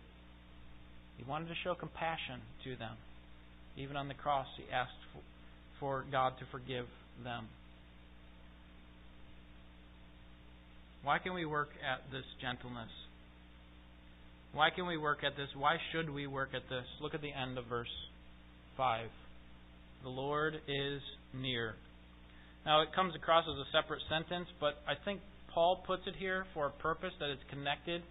He 1.17 1.23
wanted 1.23 1.47
to 1.47 1.55
show 1.63 1.75
compassion 1.75 2.41
to 2.65 2.75
them. 2.75 2.95
Even 3.77 3.95
on 3.95 4.07
the 4.07 4.13
cross, 4.13 4.47
he 4.57 4.63
asked 4.71 4.91
for 5.79 6.03
God 6.11 6.33
to 6.39 6.45
forgive 6.51 6.85
them. 7.23 7.47
Why 11.03 11.17
can 11.17 11.33
we 11.33 11.45
work 11.45 11.69
at 11.81 12.11
this 12.11 12.25
gentleness? 12.41 12.91
Why 14.53 14.69
can 14.69 14.85
we 14.85 14.97
work 14.97 15.23
at 15.23 15.37
this? 15.37 15.47
Why 15.57 15.77
should 15.91 16.09
we 16.09 16.27
work 16.27 16.49
at 16.53 16.67
this? 16.69 16.85
Look 17.01 17.13
at 17.13 17.21
the 17.21 17.31
end 17.31 17.57
of 17.57 17.65
verse 17.65 17.87
5. 18.77 19.07
The 20.03 20.09
Lord 20.09 20.55
is 20.67 21.01
near. 21.33 21.75
Now, 22.65 22.81
it 22.81 22.89
comes 22.95 23.15
across 23.15 23.45
as 23.49 23.57
a 23.57 23.69
separate 23.71 24.01
sentence, 24.09 24.47
but 24.59 24.81
I 24.87 24.93
think 25.03 25.21
Paul 25.53 25.83
puts 25.85 26.03
it 26.07 26.15
here 26.17 26.45
for 26.53 26.67
a 26.67 26.71
purpose 26.81 27.13
that 27.19 27.29
it's 27.29 27.41
connected. 27.49 28.01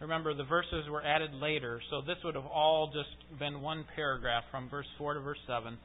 Remember, 0.00 0.34
the 0.34 0.44
verses 0.44 0.84
were 0.90 1.02
added 1.02 1.32
later, 1.34 1.80
so 1.90 2.00
this 2.00 2.18
would 2.24 2.34
have 2.34 2.46
all 2.46 2.90
just 2.92 3.38
been 3.38 3.62
one 3.62 3.84
paragraph 3.94 4.44
from 4.50 4.68
verse 4.68 4.86
4 4.98 5.14
to 5.14 5.20
verse 5.20 5.38
7. 5.46 5.78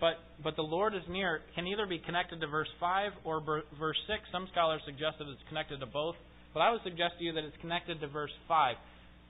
But, 0.00 0.14
but 0.42 0.56
the 0.56 0.62
Lord 0.62 0.94
is 0.94 1.02
near 1.10 1.40
can 1.54 1.66
either 1.66 1.86
be 1.86 1.98
connected 1.98 2.40
to 2.40 2.46
verse 2.46 2.70
5 2.78 3.12
or 3.24 3.42
verse 3.78 3.98
6. 4.08 4.20
Some 4.32 4.48
scholars 4.50 4.80
suggest 4.86 5.18
that 5.18 5.28
it's 5.28 5.42
connected 5.48 5.80
to 5.80 5.86
both, 5.86 6.14
but 6.54 6.60
I 6.60 6.72
would 6.72 6.80
suggest 6.82 7.18
to 7.18 7.24
you 7.24 7.32
that 7.32 7.44
it's 7.44 7.56
connected 7.60 8.00
to 8.00 8.08
verse 8.08 8.32
5. 8.48 8.76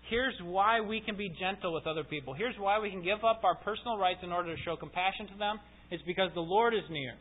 Here's 0.08 0.34
why 0.42 0.80
we 0.80 1.00
can 1.00 1.16
be 1.16 1.28
gentle 1.28 1.72
with 1.72 1.86
other 1.86 2.04
people. 2.04 2.34
Here's 2.34 2.56
why 2.58 2.78
we 2.80 2.90
can 2.90 3.02
give 3.02 3.24
up 3.24 3.42
our 3.44 3.54
personal 3.54 3.98
rights 3.98 4.20
in 4.22 4.32
order 4.32 4.54
to 4.54 4.62
show 4.62 4.76
compassion 4.76 5.28
to 5.28 5.38
them. 5.38 5.60
It's 5.90 6.02
because 6.04 6.30
the 6.34 6.40
Lord 6.40 6.74
is 6.74 6.88
near. 6.90 7.14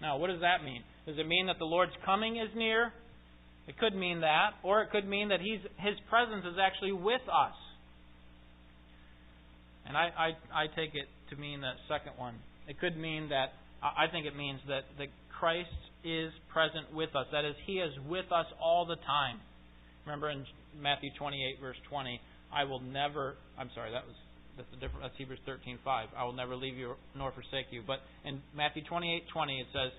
Now, 0.00 0.18
what 0.18 0.28
does 0.28 0.40
that 0.40 0.64
mean? 0.64 0.82
Does 1.06 1.18
it 1.18 1.26
mean 1.26 1.46
that 1.46 1.58
the 1.58 1.64
Lord's 1.64 1.92
coming 2.04 2.36
is 2.36 2.48
near? 2.56 2.92
It 3.66 3.78
could 3.78 3.94
mean 3.94 4.20
that, 4.20 4.52
or 4.62 4.82
it 4.82 4.90
could 4.90 5.08
mean 5.08 5.28
that 5.28 5.40
he's, 5.40 5.60
His 5.78 5.94
presence 6.10 6.44
is 6.44 6.58
actually 6.60 6.92
with 6.92 7.22
us. 7.28 7.56
And 9.86 9.96
I, 9.96 10.08
I, 10.52 10.64
I 10.64 10.66
take 10.68 10.94
it 10.94 11.08
to 11.30 11.36
mean 11.36 11.60
that 11.60 11.76
second 11.88 12.12
one. 12.16 12.34
It 12.68 12.78
could 12.80 12.96
mean 12.96 13.28
that, 13.30 13.52
I 13.82 14.06
think 14.10 14.26
it 14.26 14.36
means 14.36 14.60
that, 14.68 14.84
that 14.98 15.08
Christ 15.38 15.68
is 16.04 16.32
present 16.52 16.92
with 16.92 17.14
us. 17.16 17.26
That 17.32 17.44
is, 17.44 17.54
He 17.66 17.74
is 17.74 17.92
with 18.08 18.26
us 18.32 18.46
all 18.62 18.86
the 18.86 18.96
time. 18.96 19.40
Remember 20.06 20.30
in 20.30 20.44
Matthew 20.80 21.10
28, 21.18 21.60
verse 21.60 21.76
20, 21.88 22.20
I 22.52 22.64
will 22.64 22.80
never, 22.80 23.34
I'm 23.58 23.70
sorry, 23.74 23.90
that 23.92 24.06
was 24.06 24.14
that's 24.56 24.70
a 24.72 24.78
different. 24.78 25.02
That's 25.02 25.18
Hebrews 25.18 25.42
thirteen 25.46 25.78
five. 25.84 26.08
I 26.16 26.24
will 26.24 26.32
never 26.32 26.54
leave 26.54 26.76
you 26.76 26.94
nor 27.16 27.32
forsake 27.32 27.66
you. 27.70 27.82
But 27.86 27.98
in 28.24 28.40
Matthew 28.56 28.82
twenty 28.86 29.14
eight 29.14 29.26
twenty 29.32 29.58
it 29.58 29.66
says, 29.72 29.90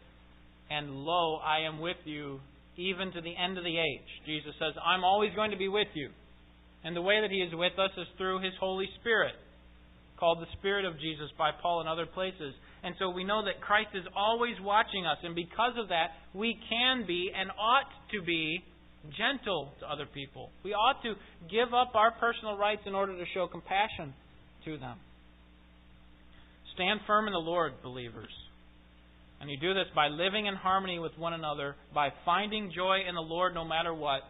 "And 0.70 1.04
lo, 1.04 1.38
I 1.44 1.68
am 1.68 1.80
with 1.80 2.00
you 2.06 2.40
even 2.78 3.12
to 3.12 3.22
the 3.22 3.36
end 3.36 3.58
of 3.58 3.64
the 3.64 3.78
age." 3.78 4.10
Jesus 4.26 4.56
says, 4.60 4.74
"I'm 4.80 5.04
always 5.04 5.34
going 5.36 5.52
to 5.52 5.58
be 5.58 5.68
with 5.68 5.90
you." 5.94 6.10
And 6.84 6.96
the 6.96 7.02
way 7.02 7.20
that 7.22 7.32
He 7.32 7.42
is 7.42 7.54
with 7.54 7.78
us 7.80 7.92
is 7.98 8.08
through 8.18 8.40
His 8.40 8.54
Holy 8.60 8.88
Spirit, 9.02 9.36
called 10.18 10.40
the 10.40 10.52
Spirit 10.60 10.86
of 10.86 11.00
Jesus 11.00 11.30
by 11.38 11.52
Paul 11.52 11.82
in 11.82 11.88
other 11.88 12.06
places. 12.06 12.54
And 12.84 12.96
so 13.00 13.10
we 13.10 13.24
know 13.24 13.44
that 13.44 13.60
Christ 13.62 13.90
is 13.94 14.06
always 14.16 14.56
watching 14.62 15.06
us, 15.06 15.18
and 15.24 15.36
because 15.36 15.74
of 15.78 15.90
that, 15.90 16.12
we 16.34 16.58
can 16.70 17.06
be 17.06 17.32
and 17.36 17.50
ought 17.60 17.90
to 18.12 18.22
be 18.22 18.64
gentle 19.18 19.70
to 19.80 19.90
other 19.90 20.06
people. 20.12 20.50
We 20.64 20.74
ought 20.74 21.02
to 21.04 21.14
give 21.50 21.74
up 21.74 21.96
our 21.96 22.12
personal 22.12 22.58
rights 22.58 22.82
in 22.86 22.96
order 22.96 23.18
to 23.18 23.26
show 23.34 23.48
compassion 23.48 24.14
to 24.66 24.78
them. 24.78 24.98
Stand 26.74 27.00
firm 27.08 27.28
in 27.28 27.34
the 27.34 27.40
Lord, 27.40 27.74
believers. 27.84 28.32
And 29.40 29.50
you 29.50 29.58
do 29.60 29.74
this 29.74 29.88
by 29.94 30.08
living 30.08 30.46
in 30.46 30.56
harmony 30.56 31.00
with 31.00 31.12
one 31.18 31.34
another, 31.34 31.76
by 31.94 32.10
finding 32.24 32.72
joy 32.76 33.00
in 33.08 33.16
the 33.16 33.22
Lord 33.22 33.54
no 33.54 33.66
matter 33.66 33.94
what, 33.94 34.22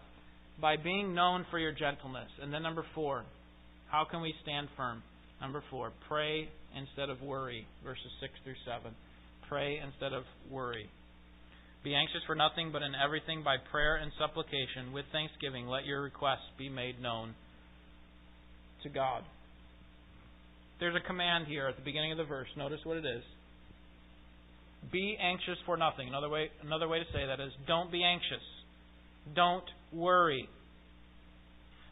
by 0.62 0.78
being 0.78 1.14
known 1.14 1.46
for 1.52 1.60
your 1.60 1.72
gentleness. 1.72 2.30
And 2.42 2.54
then, 2.54 2.64
number 2.64 2.86
four, 2.96 3.24
how 3.90 4.06
can 4.10 4.22
we 4.22 4.34
stand 4.44 4.68
firm? 4.76 5.04
Number 5.42 5.64
four, 5.70 5.92
pray 6.08 6.50
instead 6.76 7.10
of 7.10 7.22
worry. 7.22 7.68
Verses 7.84 8.12
6 8.22 8.34
through 8.44 8.56
7. 8.66 8.92
Pray 9.50 9.80
instead 9.84 10.14
of 10.14 10.24
worry. 10.50 10.90
Be 11.86 11.94
anxious 11.94 12.22
for 12.26 12.34
nothing, 12.34 12.72
but 12.74 12.82
in 12.82 12.94
everything 12.96 13.44
by 13.44 13.58
prayer 13.70 13.98
and 13.98 14.12
supplication, 14.18 14.92
with 14.92 15.06
thanksgiving, 15.12 15.68
let 15.68 15.86
your 15.86 16.02
requests 16.02 16.50
be 16.58 16.68
made 16.68 17.00
known 17.00 17.36
to 18.82 18.90
God. 18.90 19.22
There's 20.80 20.96
a 20.96 21.08
command 21.08 21.46
here 21.48 21.68
at 21.68 21.76
the 21.76 21.84
beginning 21.84 22.12
of 22.12 22.18
the 22.18 22.24
verse. 22.24 22.48
Notice 22.58 22.80
what 22.86 22.98
it 22.98 23.06
is. 23.06 23.22
Be 24.92 25.16
anxious 25.22 25.58
for 25.68 25.78
nothing. 25.78 26.08
Another 26.08 26.28
way, 26.28 26.50
another 26.64 26.88
way 26.88 26.98
to 26.98 27.06
say 27.14 27.28
that 27.28 27.40
is 27.40 27.54
don't 27.68 27.92
be 27.92 28.04
anxious. 28.04 28.44
Don't 29.36 29.66
worry. 29.94 30.50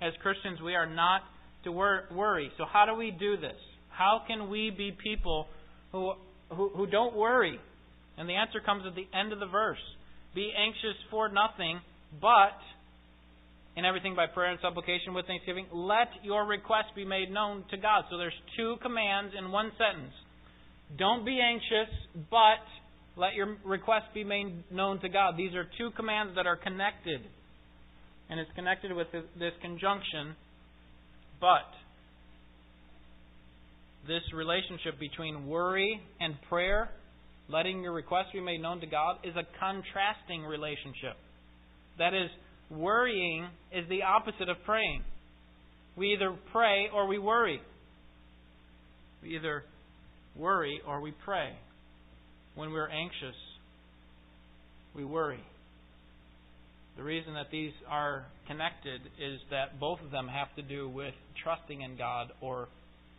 As 0.02 0.14
Christians, 0.24 0.60
we 0.60 0.74
are 0.74 0.88
not 0.88 1.22
to 1.66 1.72
wor- 1.72 2.06
worry. 2.12 2.52
So, 2.58 2.66
how 2.66 2.88
do 2.88 2.96
we 2.96 3.12
do 3.12 3.38
this? 3.38 3.62
How 3.90 4.22
can 4.26 4.50
we 4.50 4.72
be 4.76 4.92
people 5.04 5.46
who, 5.92 6.14
who, 6.50 6.70
who 6.70 6.88
don't 6.88 7.16
worry? 7.16 7.60
And 8.18 8.30
the 8.30 8.36
answer 8.36 8.60
comes 8.60 8.84
at 8.86 8.96
the 8.96 9.08
end 9.18 9.34
of 9.34 9.40
the 9.40 9.48
verse. 9.48 9.82
Be 10.36 10.52
anxious 10.58 10.98
for 11.10 11.30
nothing, 11.30 11.80
but 12.22 12.58
in 13.76 13.86
everything 13.86 14.16
by 14.16 14.28
prayer 14.28 14.52
and 14.52 14.60
supplication 14.62 15.14
with 15.14 15.26
thanksgiving, 15.26 15.66
let 15.72 16.10
your 16.24 16.46
request 16.46 16.90
be 16.96 17.06
made 17.06 17.32
known 17.32 17.64
to 17.72 17.78
God. 17.78 18.06
So 18.12 18.18
there's 18.18 18.34
two 18.56 18.76
commands 18.82 19.34
in 19.38 19.52
one 19.52 19.72
sentence. 19.78 20.14
Don't 20.98 21.26
be 21.26 21.40
anxious, 21.40 21.94
but 22.30 22.62
let 23.18 23.34
your 23.34 23.58
request 23.66 24.06
be 24.14 24.24
made 24.24 24.72
known 24.72 25.00
to 25.02 25.10
God. 25.10 25.36
These 25.38 25.56
are 25.56 25.66
two 25.78 25.90
commands 25.96 26.36
that 26.36 26.46
are 26.46 26.56
connected. 26.56 27.22
And 28.30 28.40
it's 28.40 28.52
connected 28.56 28.94
with 28.94 29.08
this 29.12 29.54
conjunction, 29.62 30.36
but. 31.42 31.70
This 34.08 34.22
relationship 34.36 35.00
between 35.00 35.48
worry 35.48 36.02
and 36.20 36.36
prayer, 36.50 36.90
letting 37.50 37.84
your 37.84 37.94
request 37.94 38.30
be 38.34 38.42
made 38.42 38.62
known 38.62 38.80
to 38.82 38.88
God, 38.88 39.18
is 39.24 39.36
a 39.36 39.44
contrasting 39.60 40.44
relationship. 40.44 41.18
That 41.98 42.14
is, 42.14 42.30
Worrying 42.70 43.48
is 43.72 43.88
the 43.90 44.04
opposite 44.04 44.50
of 44.50 44.58
praying. 44.66 45.04
We 45.96 46.14
either 46.14 46.36
pray 46.52 46.90
or 46.94 47.08
we 47.08 47.20
worry. 47.20 47.62
We 49.22 49.36
either 49.36 49.64
worry 50.36 50.82
or 50.88 51.02
we 51.02 51.14
pray. 51.24 51.52
When 52.56 52.72
we're 52.72 52.90
anxious, 52.90 53.36
we 54.96 55.06
worry. 55.06 55.44
The 56.98 57.04
reason 57.04 57.34
that 57.34 57.48
these 57.52 57.72
are 57.88 58.26
connected 58.48 59.02
is 59.20 59.40
that 59.50 59.80
both 59.80 60.00
of 60.02 60.12
them 60.12 60.28
have 60.28 60.54
to 60.56 60.62
do 60.62 60.90
with 60.90 61.14
trusting 61.44 61.82
in 61.82 61.98
God, 61.98 62.32
or 62.42 62.68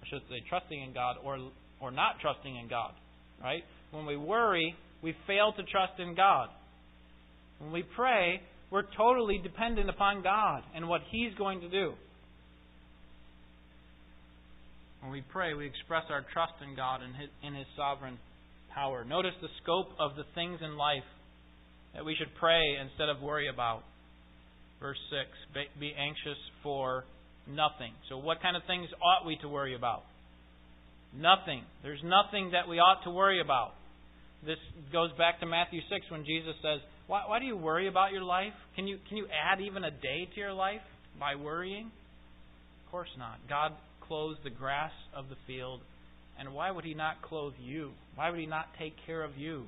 I 0.03 0.07
should 0.09 0.23
say, 0.29 0.43
trusting 0.49 0.81
in 0.81 0.93
God, 0.95 1.17
or 1.25 1.39
or 1.81 1.91
not 1.91 2.21
trusting 2.21 2.57
in 2.57 2.69
God. 2.69 2.93
Right? 3.43 3.65
When 3.95 4.07
we 4.07 4.17
worry, 4.17 4.75
we 5.03 5.15
fail 5.27 5.53
to 5.57 5.63
trust 5.63 6.01
in 6.01 6.17
God. 6.17 6.49
When 7.61 7.71
we 7.71 7.85
pray, 7.95 8.41
we're 8.71 8.83
totally 8.97 9.39
dependent 9.39 9.89
upon 9.89 10.25
God 10.25 10.65
and 10.75 10.89
what 10.89 11.03
He's 11.13 11.33
going 11.39 11.61
to 11.61 11.69
do. 11.69 11.93
When 15.01 15.13
we 15.13 15.23
pray, 15.31 15.55
we 15.55 15.67
express 15.67 16.03
our 16.11 16.25
trust 16.33 16.55
in 16.69 16.75
God 16.75 17.03
and 17.03 17.15
His, 17.15 17.29
in 17.47 17.55
His 17.55 17.67
sovereign 17.77 18.19
power. 18.75 19.05
Notice 19.05 19.35
the 19.41 19.49
scope 19.63 19.91
of 20.01 20.17
the 20.17 20.25
things 20.35 20.59
in 20.61 20.77
life 20.77 21.07
that 21.95 22.05
we 22.05 22.17
should 22.19 22.35
pray 22.41 22.75
instead 22.83 23.09
of 23.09 23.23
worry 23.23 23.49
about. 23.49 23.83
Verse 24.81 24.99
6 25.55 25.63
Be 25.79 25.93
anxious 25.97 26.41
for 26.65 27.05
nothing. 27.47 27.93
So, 28.09 28.19
what 28.19 28.43
kind 28.43 28.57
of 28.57 28.63
things 28.67 28.89
ought 29.01 29.25
we 29.25 29.37
to 29.43 29.49
worry 29.49 29.77
about? 29.77 30.03
Nothing. 31.15 31.63
There's 31.85 32.03
nothing 32.03 32.51
that 32.53 32.67
we 32.69 32.79
ought 32.79 33.05
to 33.05 33.11
worry 33.11 33.41
about. 33.41 33.75
This 34.47 34.59
goes 34.93 35.11
back 35.17 35.41
to 35.41 35.47
Matthew 35.47 35.81
6 35.91 36.11
when 36.11 36.25
Jesus 36.25 36.55
says, 36.63 36.81
why, 37.07 37.23
why 37.27 37.39
do 37.39 37.45
you 37.45 37.57
worry 37.57 37.89
about 37.89 38.13
your 38.13 38.23
life? 38.23 38.53
Can 38.77 38.87
you, 38.87 38.99
can 39.09 39.17
you 39.17 39.27
add 39.27 39.61
even 39.61 39.85
a 39.85 39.91
day 39.91 40.29
to 40.35 40.41
your 40.41 40.53
life 40.53 40.85
by 41.19 41.35
worrying? 41.35 41.87
Of 42.85 42.91
course 42.91 43.09
not. 43.19 43.39
God 43.49 43.73
clothes 44.07 44.37
the 44.45 44.51
grass 44.51 44.93
of 45.17 45.29
the 45.29 45.37
field 45.47 45.81
And 46.39 46.53
why 46.55 46.71
would 46.71 46.85
He 46.85 46.95
not 46.95 47.23
clothe 47.23 47.55
you? 47.63 47.91
Why 48.17 48.31
would 48.31 48.41
He 48.41 48.47
not 48.47 48.67
take 48.79 48.95
care 49.07 49.23
of 49.23 49.37
you? 49.37 49.65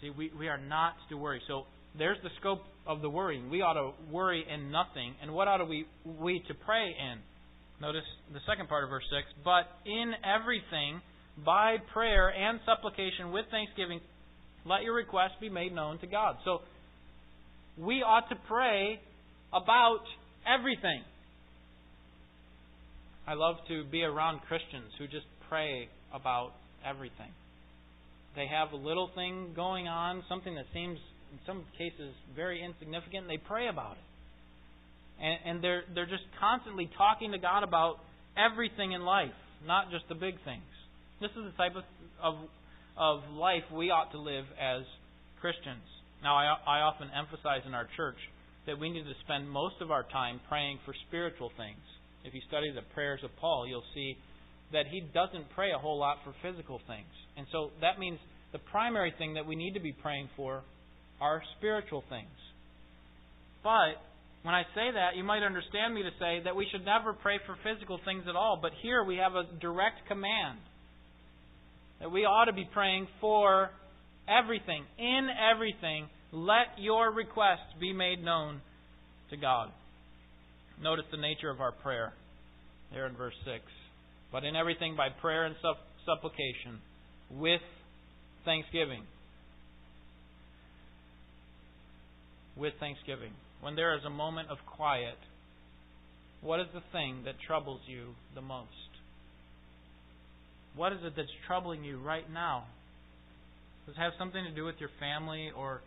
See, 0.00 0.10
we, 0.10 0.30
we 0.38 0.48
are 0.48 0.58
not 0.58 0.94
to 1.10 1.16
worry. 1.16 1.40
So 1.48 1.64
there's 1.96 2.18
the 2.22 2.30
scope 2.40 2.62
of 2.86 3.02
the 3.02 3.10
worrying. 3.10 3.50
We 3.50 3.62
ought 3.62 3.74
to 3.74 3.92
worry 4.10 4.44
in 4.52 4.70
nothing. 4.70 5.14
And 5.22 5.32
what 5.32 5.48
ought 5.48 5.66
we, 5.68 5.86
we 6.04 6.42
to 6.48 6.54
pray 6.54 6.86
in? 6.86 7.18
Notice 7.80 8.02
the 8.32 8.40
second 8.48 8.68
part 8.68 8.84
of 8.84 8.90
verse 8.90 9.04
6. 9.10 9.42
But 9.44 9.66
in 9.86 10.12
everything, 10.24 11.00
by 11.44 11.76
prayer 11.92 12.28
and 12.28 12.60
supplication 12.66 13.32
with 13.32 13.46
thanksgiving, 13.50 14.00
let 14.64 14.82
your 14.82 14.94
requests 14.94 15.36
be 15.40 15.48
made 15.48 15.74
known 15.74 15.98
to 15.98 16.06
God. 16.06 16.36
So 16.44 16.60
we 17.78 18.02
ought 18.02 18.28
to 18.28 18.36
pray 18.48 19.00
about 19.52 20.04
everything. 20.46 21.02
I 23.26 23.34
love 23.34 23.56
to 23.68 23.84
be 23.84 24.02
around 24.02 24.40
Christians 24.48 24.90
who 24.98 25.06
just 25.06 25.26
pray 25.48 25.88
about 26.12 26.52
everything. 26.84 27.30
They 28.34 28.46
have 28.46 28.72
a 28.72 28.76
little 28.76 29.10
thing 29.14 29.52
going 29.54 29.88
on, 29.88 30.22
something 30.28 30.54
that 30.54 30.64
seems, 30.72 30.98
in 31.32 31.38
some 31.46 31.64
cases, 31.78 32.14
very 32.34 32.64
insignificant, 32.64 33.28
they 33.28 33.36
pray 33.36 33.68
about 33.68 33.92
it. 33.92 35.24
And, 35.24 35.38
and 35.44 35.64
they're, 35.64 35.82
they're 35.94 36.06
just 36.06 36.24
constantly 36.40 36.90
talking 36.96 37.32
to 37.32 37.38
God 37.38 37.62
about 37.62 37.96
everything 38.36 38.92
in 38.92 39.02
life, 39.02 39.36
not 39.66 39.90
just 39.90 40.08
the 40.08 40.14
big 40.14 40.34
things. 40.44 40.64
This 41.22 41.30
is 41.38 41.46
the 41.46 41.56
type 41.56 41.78
of, 41.78 41.86
of, 42.18 42.34
of 42.98 43.30
life 43.38 43.62
we 43.70 43.94
ought 43.94 44.10
to 44.10 44.18
live 44.18 44.42
as 44.58 44.82
Christians. 45.38 45.86
Now, 46.18 46.34
I, 46.34 46.50
I 46.66 46.78
often 46.82 47.14
emphasize 47.14 47.62
in 47.62 47.78
our 47.78 47.86
church 47.94 48.18
that 48.66 48.74
we 48.74 48.90
need 48.90 49.06
to 49.06 49.14
spend 49.22 49.46
most 49.46 49.78
of 49.78 49.94
our 49.94 50.02
time 50.10 50.42
praying 50.50 50.82
for 50.84 50.90
spiritual 51.06 51.54
things. 51.54 51.78
If 52.26 52.34
you 52.34 52.42
study 52.50 52.74
the 52.74 52.82
prayers 52.90 53.22
of 53.22 53.30
Paul, 53.38 53.70
you'll 53.70 53.86
see 53.94 54.18
that 54.74 54.90
he 54.90 54.98
doesn't 55.14 55.46
pray 55.54 55.70
a 55.70 55.78
whole 55.78 55.94
lot 55.94 56.18
for 56.26 56.34
physical 56.42 56.82
things. 56.90 57.14
And 57.38 57.46
so 57.54 57.70
that 57.86 58.02
means 58.02 58.18
the 58.50 58.58
primary 58.74 59.14
thing 59.14 59.34
that 59.34 59.46
we 59.46 59.54
need 59.54 59.74
to 59.78 59.80
be 59.80 59.94
praying 59.94 60.26
for 60.34 60.66
are 61.20 61.40
spiritual 61.58 62.02
things. 62.10 62.34
But 63.62 64.02
when 64.42 64.58
I 64.58 64.66
say 64.74 64.90
that, 64.90 65.14
you 65.14 65.22
might 65.22 65.46
understand 65.46 65.94
me 65.94 66.02
to 66.02 66.10
say 66.18 66.42
that 66.42 66.56
we 66.56 66.66
should 66.72 66.84
never 66.84 67.14
pray 67.14 67.38
for 67.46 67.54
physical 67.62 68.00
things 68.04 68.24
at 68.26 68.34
all. 68.34 68.58
But 68.60 68.72
here 68.82 69.04
we 69.04 69.22
have 69.22 69.38
a 69.38 69.46
direct 69.62 70.10
command 70.10 70.58
that 72.02 72.10
we 72.10 72.24
ought 72.24 72.46
to 72.46 72.52
be 72.52 72.68
praying 72.74 73.06
for 73.20 73.70
everything. 74.28 74.84
In 74.98 75.28
everything, 75.52 76.08
let 76.32 76.78
your 76.78 77.12
requests 77.12 77.72
be 77.80 77.92
made 77.92 78.22
known 78.22 78.60
to 79.30 79.36
God. 79.36 79.70
Notice 80.82 81.04
the 81.12 81.16
nature 81.16 81.48
of 81.48 81.60
our 81.60 81.70
prayer 81.70 82.12
there 82.92 83.06
in 83.06 83.16
verse 83.16 83.34
6. 83.44 83.64
But 84.32 84.44
in 84.44 84.56
everything 84.56 84.96
by 84.96 85.08
prayer 85.20 85.44
and 85.44 85.54
supplication 86.04 86.80
with 87.30 87.60
thanksgiving. 88.44 89.04
With 92.56 92.74
thanksgiving. 92.80 93.32
When 93.60 93.76
there 93.76 93.96
is 93.96 94.04
a 94.04 94.10
moment 94.10 94.48
of 94.50 94.58
quiet, 94.66 95.18
what 96.40 96.58
is 96.58 96.66
the 96.74 96.82
thing 96.90 97.22
that 97.26 97.34
troubles 97.46 97.80
you 97.86 98.14
the 98.34 98.42
most? 98.42 98.91
What 100.74 100.92
is 100.92 100.98
it 101.02 101.12
that's 101.16 101.28
troubling 101.46 101.84
you 101.84 101.98
right 101.98 102.30
now? 102.32 102.64
Does 103.86 103.96
it 103.96 104.00
have 104.00 104.12
something 104.18 104.42
to 104.42 104.54
do 104.54 104.64
with 104.64 104.76
your 104.78 104.90
family 105.00 105.50
or 105.56 105.80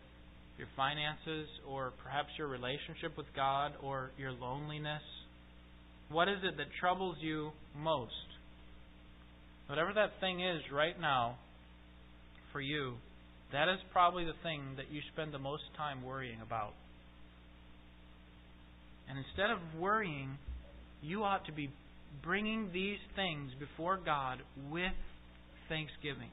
your 0.58 0.68
finances 0.76 1.48
or 1.68 1.92
perhaps 2.04 2.30
your 2.38 2.48
relationship 2.48 3.18
with 3.18 3.26
God 3.36 3.74
or 3.82 4.12
your 4.18 4.32
loneliness? 4.32 5.02
What 6.10 6.28
is 6.28 6.38
it 6.44 6.58
that 6.58 6.68
troubles 6.80 7.18
you 7.20 7.52
most? 7.78 8.12
Whatever 9.68 9.94
that 9.94 10.20
thing 10.20 10.42
is 10.42 10.62
right 10.72 11.00
now 11.00 11.38
for 12.52 12.62
you, 12.62 12.94
that 13.52 13.68
is 13.70 13.80
probably 13.92 14.26
the 14.26 14.38
thing 14.44 14.62
that 14.78 14.92
you 14.92 15.02
spend 15.14 15.34
the 15.34 15.40
most 15.40 15.64
time 15.78 16.04
worrying 16.04 16.42
about. 16.42 16.74
And 19.10 19.18
instead 19.18 19.50
of 19.50 19.80
worrying, 19.80 20.38
you 21.02 21.24
ought 21.24 21.46
to 21.46 21.52
be 21.52 21.70
bringing 22.24 22.70
these 22.74 23.00
things 23.16 23.52
before 23.60 24.00
God 24.04 24.40
with 24.72 24.94
thanksgiving. 25.70 26.30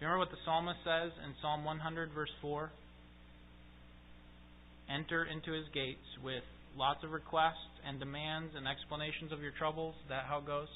Remember 0.00 0.18
what 0.18 0.30
the 0.30 0.38
psalmist 0.44 0.78
says 0.84 1.10
in 1.26 1.34
Psalm 1.42 1.64
100, 1.64 2.10
verse 2.14 2.30
4? 2.40 2.70
Enter 4.88 5.24
into 5.24 5.52
his 5.52 5.66
gates 5.74 6.06
with 6.22 6.44
lots 6.76 7.02
of 7.02 7.10
requests 7.10 7.74
and 7.86 7.98
demands 7.98 8.54
and 8.56 8.66
explanations 8.66 9.32
of 9.32 9.42
your 9.42 9.50
troubles. 9.58 9.94
That 10.08 10.24
how 10.28 10.38
it 10.38 10.46
goes? 10.46 10.68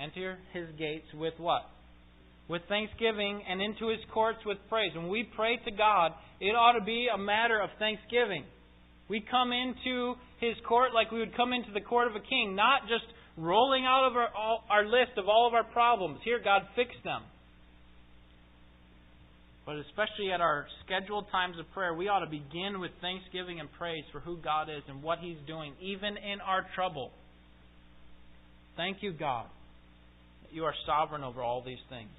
Enter 0.00 0.38
his 0.52 0.68
gates 0.78 1.06
with 1.12 1.34
what? 1.38 1.62
With 2.48 2.62
thanksgiving 2.68 3.42
and 3.48 3.60
into 3.60 3.88
his 3.88 4.00
courts 4.14 4.38
with 4.46 4.58
praise. 4.68 4.92
When 4.94 5.08
we 5.08 5.26
pray 5.34 5.58
to 5.64 5.70
God, 5.72 6.12
it 6.40 6.54
ought 6.54 6.78
to 6.78 6.84
be 6.84 7.08
a 7.12 7.18
matter 7.18 7.60
of 7.60 7.70
thanksgiving. 7.78 8.44
We 9.08 9.24
come 9.28 9.52
into 9.52 10.14
his 10.38 10.54
court 10.66 10.92
like 10.94 11.10
we 11.10 11.20
would 11.20 11.36
come 11.36 11.52
into 11.52 11.72
the 11.72 11.80
court 11.80 12.08
of 12.08 12.16
a 12.16 12.20
king, 12.20 12.54
not 12.54 12.82
just 12.88 13.04
rolling 13.36 13.84
out 13.84 14.08
of 14.08 14.16
our, 14.16 14.28
all, 14.34 14.64
our 14.70 14.84
list 14.84 15.16
of 15.16 15.28
all 15.28 15.46
of 15.46 15.54
our 15.54 15.64
problems. 15.64 16.18
Here, 16.24 16.40
God 16.42 16.62
fixed 16.74 17.02
them. 17.04 17.22
But 19.64 19.76
especially 19.76 20.30
at 20.32 20.40
our 20.40 20.66
scheduled 20.84 21.26
times 21.30 21.58
of 21.58 21.66
prayer, 21.72 21.92
we 21.92 22.08
ought 22.08 22.20
to 22.20 22.30
begin 22.30 22.80
with 22.80 22.92
thanksgiving 23.00 23.58
and 23.58 23.68
praise 23.72 24.04
for 24.12 24.20
who 24.20 24.36
God 24.38 24.68
is 24.70 24.82
and 24.88 25.02
what 25.02 25.18
He's 25.18 25.38
doing, 25.46 25.72
even 25.82 26.16
in 26.16 26.40
our 26.40 26.64
trouble. 26.74 27.10
Thank 28.76 28.98
you, 29.02 29.12
God, 29.12 29.46
that 30.42 30.54
you 30.54 30.64
are 30.64 30.74
sovereign 30.86 31.24
over 31.24 31.42
all 31.42 31.62
these 31.66 31.82
things. 31.88 32.10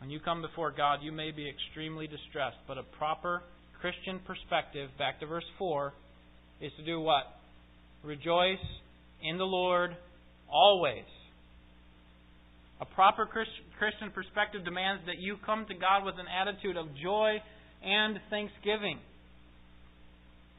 When 0.00 0.10
you 0.10 0.20
come 0.20 0.42
before 0.42 0.70
God, 0.70 1.00
you 1.02 1.12
may 1.12 1.30
be 1.30 1.48
extremely 1.48 2.06
distressed, 2.06 2.58
but 2.68 2.78
a 2.78 2.82
proper 2.98 3.42
Christian 3.80 4.20
perspective, 4.24 4.88
back 4.98 5.18
to 5.20 5.26
verse 5.26 5.44
4, 5.58 5.92
is 6.62 6.72
to 6.78 6.84
do 6.84 7.00
what? 7.00 7.24
Rejoice 8.04 8.64
in 9.22 9.36
the 9.36 9.44
Lord 9.44 9.96
always. 10.50 11.04
A 12.80 12.84
proper 12.84 13.26
Christian 13.26 14.10
perspective 14.14 14.64
demands 14.64 15.02
that 15.06 15.18
you 15.18 15.36
come 15.44 15.66
to 15.68 15.74
God 15.74 16.04
with 16.04 16.14
an 16.18 16.26
attitude 16.26 16.76
of 16.76 16.86
joy 17.02 17.34
and 17.84 18.18
thanksgiving. 18.30 18.98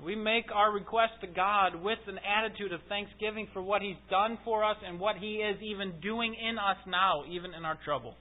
We 0.04 0.16
make 0.16 0.46
our 0.54 0.72
request 0.72 1.14
to 1.22 1.28
God 1.28 1.82
with 1.82 2.00
an 2.08 2.20
attitude 2.20 2.74
of 2.74 2.82
thanksgiving 2.90 3.48
for 3.54 3.62
what 3.62 3.82
He's 3.82 4.00
done 4.10 4.38
for 4.44 4.64
us 4.64 4.78
and 4.86 5.00
what 5.00 5.16
He 5.18 5.36
is 5.36 5.62
even 5.62 6.02
doing 6.02 6.36
in 6.36 6.58
us 6.58 6.78
now, 6.88 7.24
even 7.32 7.54
in 7.54 7.64
our 7.64 7.78
trouble. 7.86 8.16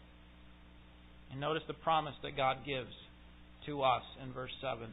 And 1.33 1.41
notice 1.41 1.63
the 1.67 1.75
promise 1.75 2.15
that 2.23 2.37
God 2.37 2.59
gives 2.67 2.93
to 3.67 3.83
us 3.83 4.03
in 4.23 4.33
verse 4.33 4.53
7 4.61 4.87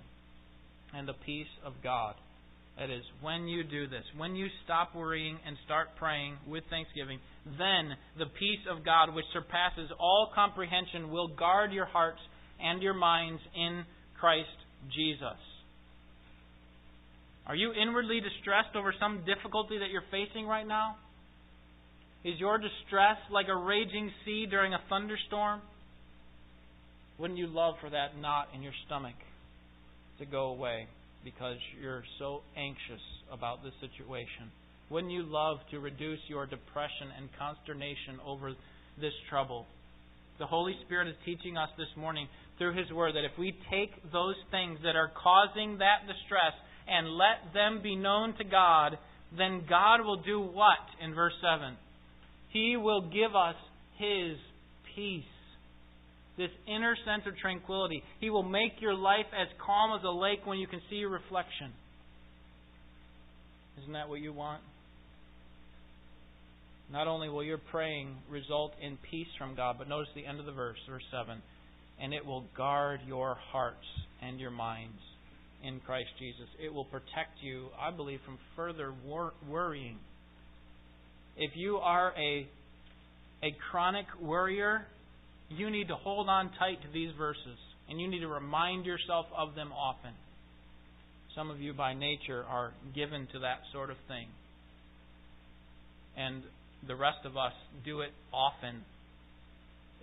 and 0.96 1.08
the 1.08 1.14
peace 1.26 1.52
of 1.64 1.74
God 1.84 2.16
that 2.80 2.90
is, 2.90 3.04
when 3.22 3.48
you 3.48 3.64
do 3.64 3.88
this, 3.88 4.04
when 4.16 4.36
you 4.36 4.48
stop 4.64 4.96
worrying 4.96 5.38
and 5.46 5.58
start 5.66 5.90
praying 5.98 6.38
with 6.48 6.64
thanksgiving, 6.70 7.20
then 7.58 7.92
the 8.18 8.32
peace 8.40 8.64
of 8.72 8.86
God, 8.86 9.14
which 9.14 9.26
surpasses 9.34 9.92
all 10.00 10.32
comprehension, 10.34 11.12
will 11.12 11.28
guard 11.28 11.74
your 11.74 11.86
hearts 11.86 12.20
and 12.62 12.82
your 12.82 12.94
minds 12.94 13.42
in 13.54 13.84
Christ 14.20 14.48
Jesus. 14.96 15.38
Are 17.48 17.56
you 17.56 17.74
inwardly 17.74 18.22
distressed 18.22 18.76
over 18.78 18.94
some 18.98 19.26
difficulty 19.26 19.80
that 19.80 19.90
you're 19.92 20.08
facing 20.10 20.48
right 20.48 20.68
now? 20.68 20.96
Is 22.24 22.40
your 22.40 22.58
distress 22.60 23.18
like 23.30 23.48
a 23.50 23.56
raging 23.56 24.10
sea 24.24 24.46
during 24.50 24.74
a 24.74 24.80
thunderstorm? 24.88 25.62
Wouldn't 27.18 27.40
you 27.40 27.48
love 27.48 27.76
for 27.82 27.90
that 27.90 28.18
knot 28.18 28.48
in 28.56 28.62
your 28.62 28.74
stomach 28.86 29.16
to 30.20 30.26
go 30.26 30.46
away? 30.48 30.88
Because 31.24 31.58
you're 31.82 32.04
so 32.18 32.42
anxious 32.58 33.04
about 33.32 33.64
the 33.64 33.72
situation? 33.80 34.52
Wouldn't 34.90 35.14
you 35.14 35.24
love 35.24 35.58
to 35.72 35.80
reduce 35.80 36.20
your 36.28 36.46
depression 36.46 37.14
and 37.18 37.30
consternation 37.38 38.20
over 38.26 38.54
this 39.00 39.14
trouble? 39.30 39.66
The 40.40 40.48
Holy 40.48 40.76
Spirit 40.86 41.08
is 41.08 41.16
teaching 41.26 41.58
us 41.58 41.70
this 41.78 41.92
morning 41.98 42.28
through 42.58 42.78
His 42.78 42.92
Word 42.92 43.16
that 43.16 43.26
if 43.26 43.38
we 43.38 43.54
take 43.70 43.92
those 44.12 44.36
things 44.52 44.80
that 44.84 44.96
are 44.96 45.12
causing 45.22 45.78
that 45.80 46.08
distress 46.08 46.54
and 46.88 47.08
let 47.18 47.54
them 47.54 47.82
be 47.84 47.96
known 47.96 48.36
to 48.38 48.44
God, 48.44 48.98
then 49.38 49.64
God 49.70 50.02
will 50.04 50.22
do 50.22 50.40
what 50.40 50.80
in 51.04 51.14
verse 51.14 51.34
7? 51.42 51.76
He 52.52 52.78
will 52.78 53.02
give 53.02 53.36
us 53.36 53.56
His 53.98 54.38
peace 54.96 55.24
this 56.40 56.50
inner 56.66 56.96
sense 57.06 57.24
of 57.28 57.38
tranquility. 57.38 58.02
He 58.20 58.32
will 58.32 58.44
make 58.44 58.82
your 58.82 58.96
life 58.96 59.28
as 59.40 59.48
calm 59.64 59.96
as 59.96 60.04
a 60.04 60.10
lake 60.10 60.40
when 60.46 60.58
you 60.58 60.66
can 60.66 60.82
see 60.90 60.96
your 60.96 61.12
reflection. 61.12 61.72
Isn't 63.82 63.94
that 63.94 64.10
what 64.10 64.22
you 64.22 64.34
want? 64.34 64.64
Not 66.92 67.08
only 67.08 67.30
will 67.30 67.44
your 67.44 67.60
praying 67.60 68.16
result 68.32 68.72
in 68.82 68.98
peace 69.12 69.28
from 69.38 69.56
God, 69.56 69.76
but 69.78 69.88
notice 69.88 70.10
the 70.16 70.26
end 70.26 70.40
of 70.40 70.48
the 70.48 70.52
verse, 70.52 70.78
verse 70.90 71.04
7 71.12 71.40
and 72.02 72.14
it 72.14 72.26
will 72.26 72.46
guard 72.56 73.02
your 73.06 73.36
hearts 73.52 73.86
and 74.22 74.40
your 74.40 74.52
minds 74.52 74.98
in 75.64 75.80
Christ 75.82 76.10
Jesus. 76.18 76.48
It 76.64 76.74
will 76.74 76.86
protect 76.86 77.42
you, 77.42 77.68
I 77.80 77.92
believe, 77.92 78.20
from 78.26 78.38
further 78.56 78.94
wor- 79.06 79.34
worrying. 79.48 79.98
if 81.38 81.52
you 81.56 81.78
are 81.78 82.14
a 82.18 82.48
a 83.42 83.56
chronic 83.72 84.06
worrier, 84.22 84.86
you 85.50 85.70
need 85.70 85.88
to 85.88 85.96
hold 85.96 86.30
on 86.30 86.52
tight 86.60 86.82
to 86.82 86.88
these 86.94 87.12
verses 87.18 87.58
and 87.90 88.00
you 88.00 88.08
need 88.08 88.20
to 88.20 88.28
remind 88.28 88.86
yourself 88.86 89.26
of 89.36 89.56
them 89.56 89.72
often. 89.72 90.12
Some 91.36 91.50
of 91.50 91.60
you 91.60 91.74
by 91.74 91.94
nature 91.94 92.44
are 92.48 92.74
given 92.94 93.28
to 93.34 93.40
that 93.40 93.60
sort 93.74 93.90
of 93.90 93.98
thing. 94.08 94.28
And 96.18 96.44
the 96.88 96.96
rest 96.96 97.26
of 97.26 97.36
us 97.38 97.54
do 97.84 98.02
it 98.02 98.12
often 98.34 98.84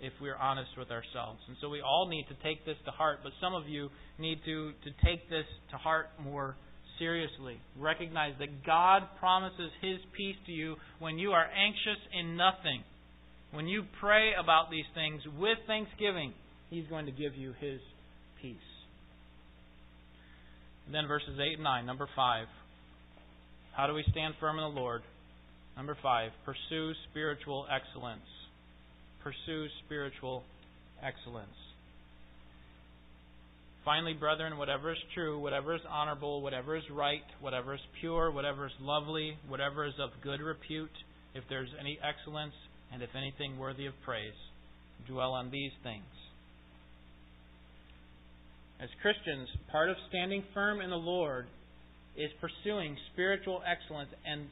if 0.01 0.13
we're 0.21 0.35
honest 0.35 0.69
with 0.77 0.91
ourselves. 0.91 1.39
And 1.47 1.57
so 1.61 1.69
we 1.69 1.81
all 1.81 2.07
need 2.09 2.25
to 2.29 2.35
take 2.43 2.65
this 2.65 2.77
to 2.85 2.91
heart, 2.91 3.19
but 3.23 3.31
some 3.41 3.55
of 3.55 3.67
you 3.67 3.89
need 4.19 4.39
to, 4.45 4.71
to 4.83 4.91
take 5.03 5.29
this 5.29 5.45
to 5.71 5.77
heart 5.77 6.07
more 6.23 6.55
seriously. 6.99 7.59
Recognize 7.79 8.33
that 8.39 8.65
God 8.65 9.03
promises 9.19 9.71
His 9.81 9.97
peace 10.15 10.35
to 10.45 10.51
you 10.51 10.75
when 10.99 11.17
you 11.17 11.31
are 11.31 11.45
anxious 11.45 12.01
in 12.13 12.37
nothing. 12.37 12.83
When 13.51 13.67
you 13.67 13.83
pray 13.99 14.31
about 14.41 14.69
these 14.69 14.85
things 14.93 15.21
with 15.39 15.57
thanksgiving, 15.67 16.33
He's 16.69 16.85
going 16.87 17.05
to 17.05 17.11
give 17.11 17.35
you 17.35 17.53
His 17.59 17.79
peace. 18.41 18.57
And 20.85 20.95
then 20.95 21.07
verses 21.07 21.37
8 21.39 21.55
and 21.55 21.63
9. 21.63 21.85
Number 21.85 22.07
5. 22.15 22.47
How 23.75 23.87
do 23.87 23.93
we 23.93 24.03
stand 24.11 24.33
firm 24.39 24.57
in 24.57 24.63
the 24.63 24.79
Lord? 24.79 25.01
Number 25.75 25.97
5. 26.01 26.31
Pursue 26.45 26.93
spiritual 27.11 27.67
excellence. 27.69 28.25
Pursue 29.23 29.67
spiritual 29.85 30.43
excellence. 31.03 31.49
Finally, 33.85 34.13
brethren, 34.13 34.57
whatever 34.57 34.91
is 34.91 34.97
true, 35.13 35.39
whatever 35.39 35.73
is 35.73 35.81
honorable, 35.89 36.41
whatever 36.41 36.75
is 36.75 36.83
right, 36.91 37.23
whatever 37.39 37.73
is 37.73 37.79
pure, 38.01 38.31
whatever 38.31 38.65
is 38.65 38.73
lovely, 38.81 39.37
whatever 39.47 39.85
is 39.85 39.93
of 39.99 40.09
good 40.21 40.41
repute, 40.41 40.91
if 41.33 41.43
there 41.47 41.63
is 41.63 41.69
any 41.79 41.97
excellence, 42.03 42.53
and 42.93 43.01
if 43.01 43.09
anything 43.15 43.57
worthy 43.57 43.85
of 43.85 43.93
praise, 44.05 44.37
dwell 45.07 45.33
on 45.33 45.51
these 45.51 45.71
things. 45.83 46.05
As 48.79 48.89
Christians, 49.01 49.49
part 49.71 49.89
of 49.89 49.95
standing 50.09 50.43
firm 50.53 50.81
in 50.81 50.89
the 50.89 50.95
Lord 50.95 51.47
is 52.15 52.29
pursuing 52.39 52.95
spiritual 53.13 53.61
excellence, 53.65 54.09
and 54.25 54.47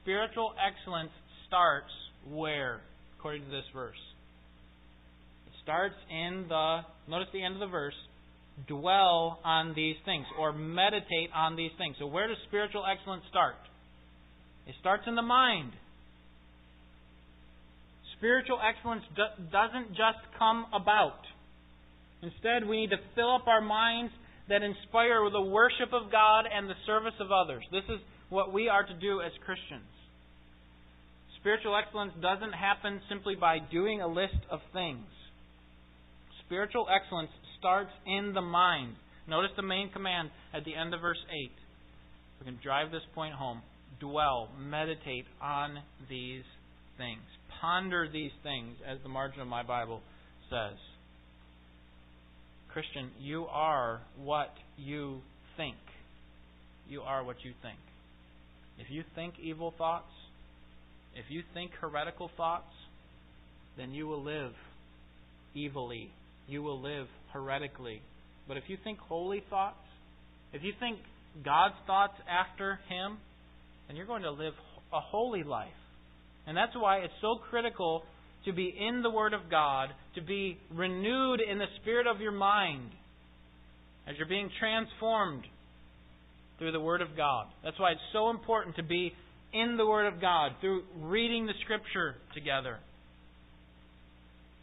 spiritual 0.00 0.52
excellence 0.56 1.10
starts 1.46 1.92
where? 2.30 2.80
According 3.18 3.44
to 3.44 3.50
this 3.50 3.64
verse. 3.74 4.00
It 5.46 5.52
starts 5.62 5.94
in 6.10 6.46
the, 6.48 6.80
notice 7.08 7.28
the 7.32 7.42
end 7.42 7.54
of 7.54 7.60
the 7.60 7.66
verse, 7.66 7.94
dwell 8.68 9.40
on 9.44 9.74
these 9.74 9.96
things 10.04 10.24
or 10.38 10.52
meditate 10.52 11.30
on 11.34 11.56
these 11.56 11.72
things. 11.76 11.96
So, 11.98 12.06
where 12.06 12.28
does 12.28 12.38
spiritual 12.48 12.84
excellence 12.90 13.24
start? 13.28 13.56
It 14.66 14.74
starts 14.80 15.04
in 15.06 15.14
the 15.14 15.22
mind. 15.22 15.72
Spiritual 18.18 18.58
excellence 18.60 19.04
do- 19.14 19.44
doesn't 19.52 19.88
just 19.90 20.20
come 20.38 20.66
about. 20.72 21.20
Instead, 22.22 22.66
we 22.66 22.80
need 22.80 22.90
to 22.90 23.00
fill 23.14 23.34
up 23.34 23.46
our 23.46 23.60
minds 23.60 24.12
that 24.48 24.62
inspire 24.62 25.28
the 25.30 25.42
worship 25.42 25.92
of 25.92 26.10
God 26.10 26.44
and 26.46 26.68
the 26.68 26.78
service 26.86 27.14
of 27.20 27.30
others. 27.30 27.64
This 27.70 27.84
is 27.88 28.00
what 28.28 28.52
we 28.52 28.68
are 28.68 28.84
to 28.84 28.94
do 28.94 29.20
as 29.20 29.32
Christians. 29.44 29.90
Spiritual 31.40 31.76
excellence 31.76 32.12
doesn't 32.22 32.52
happen 32.52 33.00
simply 33.08 33.34
by 33.34 33.58
doing 33.70 34.00
a 34.00 34.08
list 34.08 34.38
of 34.50 34.60
things. 34.72 35.06
Spiritual 36.46 36.86
excellence 36.90 37.30
starts 37.58 37.90
in 38.06 38.32
the 38.34 38.40
mind. 38.40 38.94
Notice 39.28 39.50
the 39.56 39.62
main 39.62 39.90
command 39.92 40.30
at 40.54 40.64
the 40.64 40.74
end 40.74 40.94
of 40.94 41.00
verse 41.00 41.22
8. 41.30 41.50
We 42.40 42.46
can 42.46 42.58
drive 42.62 42.90
this 42.90 43.02
point 43.14 43.34
home. 43.34 43.62
Dwell, 44.00 44.48
meditate 44.58 45.24
on 45.42 45.78
these 46.08 46.44
things. 46.98 47.22
Ponder 47.60 48.08
these 48.12 48.32
things, 48.42 48.76
as 48.86 48.98
the 49.02 49.08
margin 49.08 49.40
of 49.40 49.48
my 49.48 49.62
Bible 49.62 50.00
says. 50.50 50.78
Christian, 52.72 53.10
you 53.20 53.46
are 53.46 54.00
what 54.22 54.52
you 54.76 55.20
think. 55.56 55.76
You 56.88 57.00
are 57.00 57.24
what 57.24 57.36
you 57.42 57.52
think. 57.62 57.78
If 58.78 58.90
you 58.90 59.02
think 59.14 59.34
evil 59.42 59.72
thoughts, 59.78 60.12
if 61.14 61.24
you 61.30 61.42
think 61.54 61.70
heretical 61.80 62.30
thoughts, 62.36 62.70
then 63.78 63.92
you 63.92 64.06
will 64.06 64.22
live 64.22 64.52
evilly. 65.56 66.10
You 66.46 66.62
will 66.62 66.80
live 66.80 67.06
heretically. 67.32 68.02
But 68.46 68.58
if 68.58 68.64
you 68.68 68.76
think 68.84 68.98
holy 68.98 69.42
thoughts, 69.48 69.78
if 70.52 70.62
you 70.62 70.72
think 70.78 70.98
God's 71.44 71.74
thoughts 71.86 72.14
after 72.28 72.78
Him, 72.88 73.18
then 73.86 73.96
you're 73.96 74.06
going 74.06 74.22
to 74.22 74.30
live 74.30 74.54
a 74.92 75.00
holy 75.00 75.42
life. 75.42 75.68
And 76.46 76.56
that's 76.56 76.74
why 76.74 76.98
it's 76.98 77.12
so 77.20 77.36
critical 77.50 78.02
to 78.44 78.52
be 78.52 78.72
in 78.78 79.02
the 79.02 79.10
Word 79.10 79.34
of 79.34 79.50
God, 79.50 79.88
to 80.14 80.22
be 80.22 80.58
renewed 80.72 81.40
in 81.40 81.58
the 81.58 81.66
spirit 81.80 82.06
of 82.06 82.20
your 82.20 82.32
mind 82.32 82.90
as 84.06 84.14
you're 84.16 84.28
being 84.28 84.50
transformed 84.60 85.44
through 86.58 86.72
the 86.72 86.80
Word 86.80 87.02
of 87.02 87.08
God. 87.16 87.46
That's 87.64 87.78
why 87.78 87.92
it's 87.92 88.00
so 88.12 88.30
important 88.30 88.76
to 88.76 88.82
be 88.82 89.12
in 89.52 89.76
the 89.76 89.86
Word 89.86 90.06
of 90.12 90.20
God 90.20 90.52
through 90.60 90.82
reading 91.00 91.46
the 91.46 91.54
Scripture 91.64 92.14
together 92.34 92.78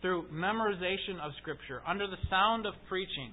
through 0.04 0.26
memorization 0.34 1.18
of 1.24 1.32
Scripture, 1.42 1.82
under 1.88 2.06
the 2.08 2.18
sound 2.30 2.66
of 2.66 2.74
preaching. 2.90 3.32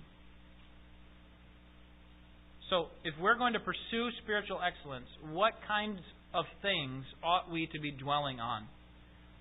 So, 2.70 2.86
if 3.02 3.12
we're 3.20 3.36
going 3.36 3.54
to 3.54 3.58
pursue 3.58 4.08
spiritual 4.22 4.60
excellence, 4.62 5.08
what 5.32 5.54
kinds 5.66 5.98
of 6.34 6.44
things 6.62 7.04
ought 7.22 7.50
we 7.50 7.68
to 7.72 7.80
be 7.80 7.90
dwelling 7.90 8.40
on? 8.40 8.66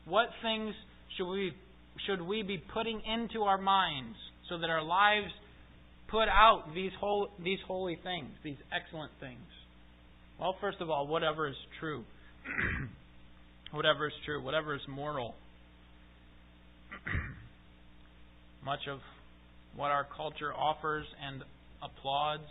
What 0.06 0.28
things 0.42 0.74
should 1.18 1.30
we 1.30 1.52
should 2.08 2.22
we 2.22 2.44
be 2.44 2.58
putting 2.74 3.02
into 3.02 3.44
our 3.44 3.58
minds 3.58 4.16
so 4.48 4.58
that 4.58 4.70
our 4.70 4.84
lives 4.84 5.32
put 6.10 6.28
out 6.30 6.74
these 6.74 6.92
whole, 7.00 7.28
these 7.44 7.60
holy 7.68 8.00
things, 8.04 8.30
these 8.44 8.58
excellent 8.74 9.12
things? 9.20 9.46
Well, 10.40 10.56
first 10.62 10.78
of 10.80 10.90
all, 10.90 11.08
whatever 11.08 11.48
is 11.48 11.56
true. 11.80 12.04
whatever 13.72 14.08
is 14.08 14.14
true, 14.26 14.42
whatever 14.42 14.74
is 14.74 14.82
moral, 14.88 15.36
Much 18.66 18.88
of 18.90 19.00
what 19.76 19.92
our 19.92 20.06
culture 20.16 20.54
offers 20.54 21.06
and 21.26 21.44
applauds 21.82 22.50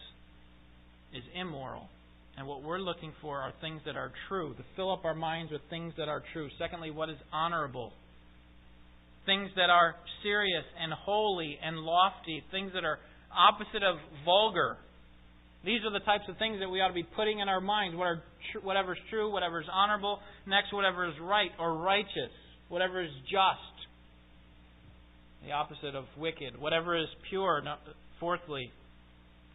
is 1.15 1.23
immoral. 1.35 1.89
And 2.39 2.47
what 2.47 2.63
we're 2.63 2.79
looking 2.79 3.13
for 3.21 3.41
are 3.41 3.53
things 3.61 3.81
that 3.85 3.97
are 3.97 4.13
true, 4.29 4.55
to 4.55 4.63
fill 4.77 4.93
up 4.93 5.05
our 5.05 5.15
minds 5.15 5.51
with 5.51 5.61
things 5.71 5.93
that 5.99 6.09
are 6.09 6.23
true. 6.33 6.49
Secondly, 6.57 6.93
what 6.93 7.11
is 7.11 7.17
honorable? 7.33 7.93
Things 9.27 9.51
that 9.57 9.71
are 9.71 9.97
serious 10.23 10.63
and 10.81 10.93
holy 10.93 11.59
and 11.61 11.79
lofty, 11.79 12.45
things 12.53 12.71
that 12.75 12.85
are 12.85 13.01
opposite 13.37 13.83
of 13.83 13.97
vulgar. 14.25 14.77
These 15.65 15.81
are 15.85 15.91
the 15.91 16.05
types 16.05 16.25
of 16.29 16.39
things 16.39 16.61
that 16.61 16.69
we 16.69 16.81
ought 16.81 16.89
to 16.89 16.95
be 16.95 17.07
putting 17.17 17.41
in 17.41 17.49
our 17.49 17.61
minds. 17.61 17.97
What 17.97 18.07
are 18.07 18.23
tr- 18.53 18.65
whatever 18.65 18.93
is 18.93 18.99
true, 19.11 19.33
whatever 19.33 19.61
is 19.61 19.67
honorable. 19.71 20.21
Next, 20.47 20.73
whatever 20.73 21.09
is 21.09 21.15
right 21.21 21.51
or 21.59 21.77
righteous, 21.77 22.31
whatever 22.69 23.03
is 23.03 23.11
just, 23.25 23.75
the 25.45 25.51
opposite 25.51 25.97
of 25.97 26.05
wicked. 26.17 26.57
Whatever 26.57 26.97
is 26.97 27.09
pure, 27.29 27.65
fourthly, 28.21 28.71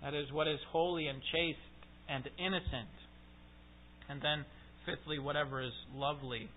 that 0.02 0.14
is 0.14 0.30
what 0.34 0.50
is 0.50 0.60
holy 0.70 1.08
and 1.08 1.22
chaste 1.32 1.73
and 2.10 2.24
innocent. 2.38 2.92
And 4.10 4.22
then, 4.22 4.46
fifthly, 4.86 5.20
whatever 5.20 5.62
is 5.62 5.72
lovely. 5.96 6.50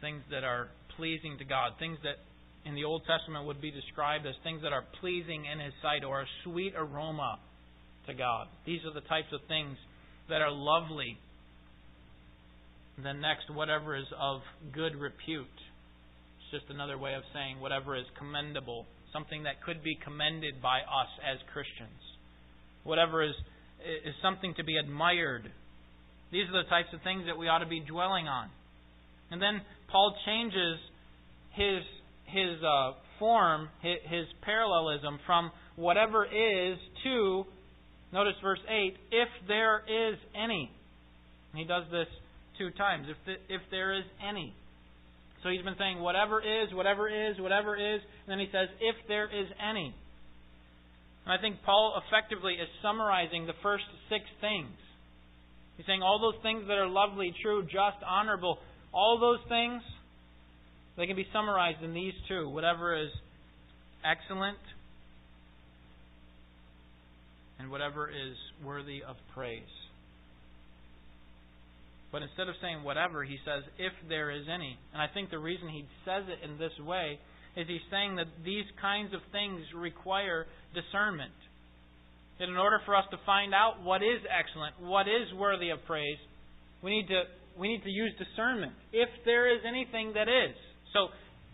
Things 0.00 0.22
that 0.30 0.44
are 0.44 0.68
pleasing 0.96 1.38
to 1.38 1.44
God. 1.44 1.72
Things 1.78 1.98
that 2.02 2.16
in 2.68 2.74
the 2.74 2.84
Old 2.84 3.02
Testament 3.06 3.46
would 3.46 3.60
be 3.60 3.70
described 3.70 4.26
as 4.26 4.34
things 4.42 4.62
that 4.62 4.72
are 4.72 4.84
pleasing 5.00 5.44
in 5.44 5.60
His 5.60 5.72
sight 5.82 6.04
or 6.04 6.22
a 6.22 6.26
sweet 6.44 6.74
aroma 6.76 7.38
to 8.06 8.14
God. 8.14 8.48
These 8.66 8.80
are 8.84 8.92
the 8.92 9.06
types 9.06 9.32
of 9.32 9.40
things 9.48 9.76
that 10.28 10.40
are 10.40 10.50
lovely. 10.50 11.18
then, 13.02 13.20
next, 13.20 13.50
whatever 13.52 13.96
is 13.96 14.06
of 14.20 14.40
good 14.72 14.96
repute 14.96 15.46
It's 16.38 16.62
just 16.62 16.70
another 16.72 16.96
way 16.96 17.14
of 17.14 17.22
saying 17.32 17.60
whatever 17.60 17.96
is 17.96 18.04
commendable, 18.18 18.86
something 19.12 19.44
that 19.44 19.62
could 19.64 19.82
be 19.82 19.98
commended 20.04 20.62
by 20.62 20.80
us 20.80 21.10
as 21.24 21.38
Christians. 21.52 22.00
Whatever 22.84 23.22
is, 23.22 23.34
is 23.84 24.14
something 24.22 24.54
to 24.56 24.64
be 24.64 24.76
admired. 24.76 25.50
These 26.32 26.48
are 26.48 26.62
the 26.62 26.68
types 26.68 26.88
of 26.92 27.02
things 27.02 27.24
that 27.26 27.38
we 27.38 27.48
ought 27.48 27.60
to 27.60 27.66
be 27.66 27.80
dwelling 27.80 28.26
on. 28.26 28.48
And 29.30 29.40
then 29.40 29.60
Paul 29.90 30.14
changes 30.26 30.78
his, 31.54 31.82
his 32.26 32.62
uh, 32.62 32.92
form, 33.18 33.68
his, 33.82 33.98
his 34.08 34.26
parallelism 34.42 35.18
from 35.26 35.50
whatever 35.76 36.24
is 36.24 36.78
to, 37.04 37.44
notice 38.12 38.34
verse 38.42 38.60
8, 38.68 38.96
if 39.10 39.28
there 39.48 39.82
is 39.86 40.18
any. 40.34 40.70
And 41.52 41.60
he 41.60 41.66
does 41.66 41.84
this 41.90 42.08
two 42.58 42.70
times. 42.70 43.06
If, 43.08 43.16
the, 43.26 43.54
if 43.54 43.60
there 43.70 43.96
is 43.96 44.04
any. 44.26 44.54
So 45.42 45.50
he's 45.50 45.62
been 45.62 45.76
saying, 45.78 46.00
whatever 46.00 46.40
is, 46.40 46.72
whatever 46.72 47.08
is, 47.08 47.38
whatever 47.38 47.76
is. 47.76 48.00
And 48.26 48.32
then 48.32 48.38
he 48.38 48.46
says, 48.50 48.68
if 48.80 48.96
there 49.08 49.26
is 49.26 49.46
any. 49.60 49.94
And 51.24 51.32
I 51.32 51.40
think 51.40 51.56
Paul 51.64 52.00
effectively 52.06 52.54
is 52.54 52.68
summarizing 52.82 53.46
the 53.46 53.54
first 53.62 53.84
six 54.08 54.24
things. 54.40 54.76
He's 55.76 55.86
saying 55.86 56.02
all 56.02 56.20
those 56.20 56.40
things 56.42 56.64
that 56.68 56.78
are 56.78 56.86
lovely, 56.86 57.34
true, 57.42 57.62
just, 57.64 58.02
honorable, 58.06 58.58
All 58.92 59.18
those 59.18 59.40
things, 59.48 59.82
they 60.96 61.06
can 61.06 61.16
be 61.16 61.26
summarized 61.32 61.82
in 61.82 61.92
these 61.94 62.14
two. 62.28 62.48
Whatever 62.48 62.96
is 62.96 63.10
excellent 64.04 64.58
and 67.58 67.70
whatever 67.70 68.08
is 68.08 68.36
worthy 68.64 69.02
of 69.02 69.16
praise. 69.34 69.62
But 72.12 72.22
instead 72.22 72.48
of 72.48 72.54
saying 72.62 72.84
whatever, 72.84 73.24
he 73.24 73.38
says, 73.44 73.64
if 73.78 73.92
there 74.08 74.30
is 74.30 74.44
any. 74.48 74.78
And 74.92 75.02
I 75.02 75.08
think 75.12 75.30
the 75.30 75.38
reason 75.40 75.68
he 75.68 75.84
says 76.04 76.22
it 76.28 76.48
in 76.48 76.56
this 76.56 76.78
way 76.86 77.18
is 77.56 77.66
he's 77.68 77.84
saying 77.90 78.16
that 78.16 78.26
these 78.44 78.66
kinds 78.80 79.14
of 79.14 79.20
things 79.30 79.62
require 79.74 80.46
discernment. 80.74 81.34
That 82.38 82.48
in 82.48 82.56
order 82.56 82.80
for 82.84 82.96
us 82.96 83.04
to 83.12 83.18
find 83.24 83.54
out 83.54 83.82
what 83.82 84.02
is 84.02 84.18
excellent, 84.26 84.74
what 84.80 85.06
is 85.06 85.32
worthy 85.38 85.70
of 85.70 85.78
praise, 85.86 86.18
we 86.82 86.90
need 86.90 87.08
to 87.08 87.22
we 87.56 87.68
need 87.68 87.84
to 87.84 87.90
use 87.90 88.10
discernment. 88.18 88.72
If 88.92 89.08
there 89.24 89.54
is 89.54 89.62
anything 89.66 90.12
that 90.14 90.26
is. 90.26 90.56
So 90.92 91.08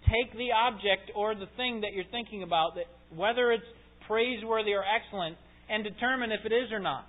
take 0.09 0.33
the 0.33 0.49
object 0.57 1.13
or 1.15 1.35
the 1.35 1.49
thing 1.57 1.83
that 1.83 1.93
you're 1.93 2.09
thinking 2.11 2.43
about, 2.43 2.77
that 2.77 2.89
whether 3.15 3.53
it's 3.53 3.69
praiseworthy 4.09 4.73
or 4.73 4.83
excellent, 4.83 5.37
and 5.69 5.85
determine 5.85 6.33
if 6.33 6.41
it 6.45 6.53
is 6.53 6.73
or 6.73 6.81
not. 6.81 7.07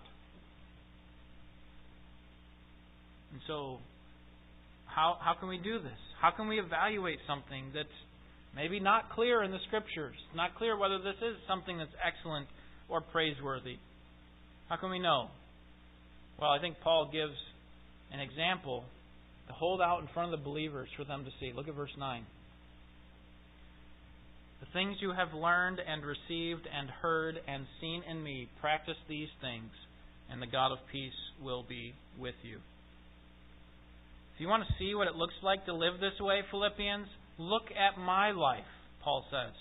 And 3.31 3.41
so, 3.47 3.77
how, 4.85 5.17
how 5.19 5.33
can 5.39 5.49
we 5.49 5.57
do 5.57 5.79
this? 5.79 5.97
How 6.21 6.31
can 6.31 6.47
we 6.47 6.59
evaluate 6.59 7.19
something 7.27 7.71
that's 7.73 7.87
maybe 8.55 8.79
not 8.79 9.09
clear 9.11 9.43
in 9.43 9.51
the 9.51 9.59
Scriptures? 9.67 10.15
Not 10.35 10.55
clear 10.55 10.77
whether 10.77 10.97
this 10.97 11.17
is 11.21 11.35
something 11.47 11.77
that's 11.77 11.95
excellent 12.05 12.47
or 12.89 13.01
praiseworthy. 13.01 13.77
How 14.69 14.77
can 14.77 14.89
we 14.89 14.99
know? 14.99 15.27
Well, 16.39 16.51
I 16.51 16.59
think 16.59 16.77
Paul 16.83 17.09
gives 17.11 17.35
an 18.11 18.19
example 18.19 18.83
to 19.47 19.53
hold 19.53 19.81
out 19.81 20.01
in 20.01 20.07
front 20.13 20.33
of 20.33 20.39
the 20.39 20.43
believers 20.43 20.89
for 20.97 21.03
them 21.03 21.25
to 21.25 21.31
see. 21.39 21.53
Look 21.55 21.67
at 21.67 21.75
verse 21.75 21.95
9. 21.97 22.25
The 24.61 24.67
things 24.73 24.97
you 25.01 25.11
have 25.11 25.33
learned 25.33 25.79
and 25.79 26.03
received 26.05 26.67
and 26.67 26.89
heard 26.89 27.35
and 27.47 27.65
seen 27.79 28.03
in 28.09 28.23
me, 28.23 28.47
practice 28.61 28.97
these 29.09 29.29
things, 29.41 29.71
and 30.29 30.41
the 30.41 30.47
God 30.47 30.71
of 30.71 30.77
peace 30.91 31.17
will 31.43 31.65
be 31.67 31.93
with 32.19 32.35
you. 32.43 32.57
If 34.35 34.39
you 34.39 34.47
want 34.47 34.63
to 34.63 34.73
see 34.79 34.95
what 34.95 35.07
it 35.07 35.15
looks 35.15 35.33
like 35.43 35.65
to 35.65 35.73
live 35.73 35.99
this 35.99 36.19
way, 36.19 36.41
Philippians, 36.49 37.07
look 37.37 37.63
at 37.71 37.99
my 37.99 38.31
life, 38.31 38.69
Paul 39.03 39.25
says. 39.31 39.53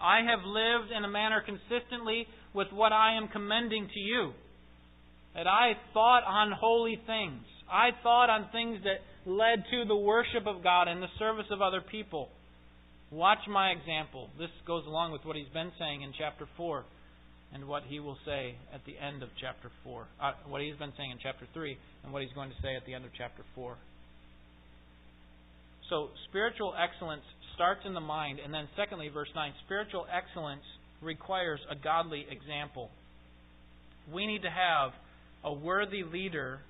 I 0.00 0.20
have 0.28 0.44
lived 0.44 0.92
in 0.92 1.04
a 1.04 1.08
manner 1.08 1.42
consistently 1.44 2.26
with 2.54 2.68
what 2.72 2.92
I 2.92 3.16
am 3.16 3.28
commending 3.28 3.88
to 3.92 4.00
you. 4.00 4.32
That 5.34 5.46
I 5.46 5.72
thought 5.92 6.24
on 6.24 6.52
holy 6.52 7.00
things. 7.06 7.42
I 7.70 7.90
thought 8.02 8.30
on 8.30 8.48
things 8.52 8.78
that 8.84 9.00
led 9.30 9.64
to 9.70 9.84
the 9.86 9.96
worship 9.96 10.46
of 10.46 10.62
God 10.62 10.88
and 10.88 11.02
the 11.02 11.12
service 11.18 11.46
of 11.50 11.60
other 11.60 11.80
people. 11.80 12.28
Watch 13.10 13.46
my 13.48 13.70
example. 13.70 14.30
This 14.38 14.50
goes 14.66 14.84
along 14.86 15.12
with 15.12 15.24
what 15.24 15.36
he's 15.36 15.52
been 15.52 15.72
saying 15.78 16.02
in 16.02 16.12
chapter 16.18 16.48
4 16.56 16.84
and 17.54 17.66
what 17.68 17.84
he 17.86 18.00
will 18.00 18.18
say 18.26 18.56
at 18.74 18.84
the 18.84 18.98
end 18.98 19.22
of 19.22 19.28
chapter 19.40 19.70
4. 19.84 20.06
Uh, 20.20 20.32
what 20.48 20.60
he's 20.60 20.76
been 20.76 20.92
saying 20.96 21.12
in 21.12 21.18
chapter 21.22 21.46
3 21.54 21.76
and 22.04 22.12
what 22.12 22.22
he's 22.22 22.32
going 22.32 22.50
to 22.50 22.56
say 22.62 22.74
at 22.74 22.84
the 22.86 22.94
end 22.94 23.04
of 23.04 23.10
chapter 23.16 23.42
4. 23.54 23.76
So, 25.88 26.08
spiritual 26.28 26.74
excellence 26.74 27.22
starts 27.54 27.80
in 27.86 27.94
the 27.94 28.00
mind. 28.00 28.38
And 28.42 28.52
then, 28.52 28.68
secondly, 28.76 29.08
verse 29.12 29.28
9 29.34 29.52
spiritual 29.64 30.06
excellence 30.12 30.64
requires 31.02 31.60
a 31.70 31.76
godly 31.76 32.26
example. 32.30 32.90
We 34.12 34.26
need 34.26 34.42
to 34.42 34.50
have 34.50 34.92
a 35.44 35.52
worthy 35.52 36.02
leader 36.02 36.60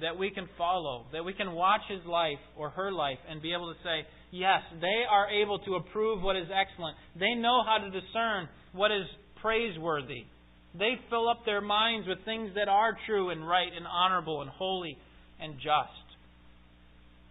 that 0.00 0.18
we 0.18 0.30
can 0.30 0.48
follow, 0.58 1.06
that 1.12 1.24
we 1.24 1.32
can 1.32 1.52
watch 1.52 1.80
his 1.88 2.04
life 2.06 2.38
or 2.56 2.70
her 2.70 2.92
life 2.92 3.18
and 3.28 3.40
be 3.40 3.52
able 3.52 3.72
to 3.72 3.78
say, 3.82 4.06
yes, 4.30 4.60
they 4.80 5.04
are 5.10 5.30
able 5.30 5.58
to 5.60 5.76
approve 5.76 6.22
what 6.22 6.36
is 6.36 6.46
excellent. 6.52 6.96
They 7.18 7.34
know 7.34 7.62
how 7.64 7.78
to 7.78 7.90
discern 7.90 8.48
what 8.72 8.90
is 8.90 9.06
praiseworthy. 9.40 10.24
They 10.78 11.00
fill 11.08 11.28
up 11.28 11.46
their 11.46 11.62
minds 11.62 12.06
with 12.06 12.18
things 12.24 12.50
that 12.56 12.68
are 12.68 12.96
true 13.06 13.30
and 13.30 13.48
right 13.48 13.70
and 13.74 13.86
honorable 13.86 14.42
and 14.42 14.50
holy 14.50 14.98
and 15.40 15.54
just 15.54 16.05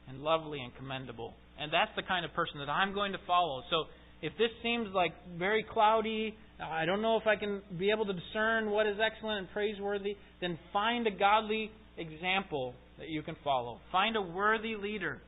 and 0.07 0.21
lovely 0.21 0.59
and 0.59 0.75
commendable. 0.75 1.33
And 1.59 1.71
that's 1.71 1.91
the 1.95 2.03
kind 2.03 2.25
of 2.25 2.33
person 2.33 2.59
that 2.59 2.69
I'm 2.69 2.93
going 2.93 3.13
to 3.13 3.19
follow. 3.25 3.63
So 3.69 3.85
if 4.21 4.33
this 4.37 4.49
seems 4.63 4.89
like 4.93 5.13
very 5.37 5.63
cloudy, 5.63 6.35
I 6.61 6.85
don't 6.85 7.01
know 7.01 7.17
if 7.17 7.27
I 7.27 7.35
can 7.35 7.61
be 7.77 7.91
able 7.91 8.05
to 8.05 8.13
discern 8.13 8.69
what 8.69 8.87
is 8.87 8.97
excellent 9.03 9.39
and 9.39 9.51
praiseworthy, 9.51 10.15
then 10.41 10.59
find 10.73 11.07
a 11.07 11.11
godly 11.11 11.71
example 11.97 12.73
that 12.99 13.09
you 13.09 13.21
can 13.21 13.35
follow. 13.43 13.79
Find 13.91 14.15
a 14.15 14.21
worthy 14.21 14.75
leader. 14.75 15.19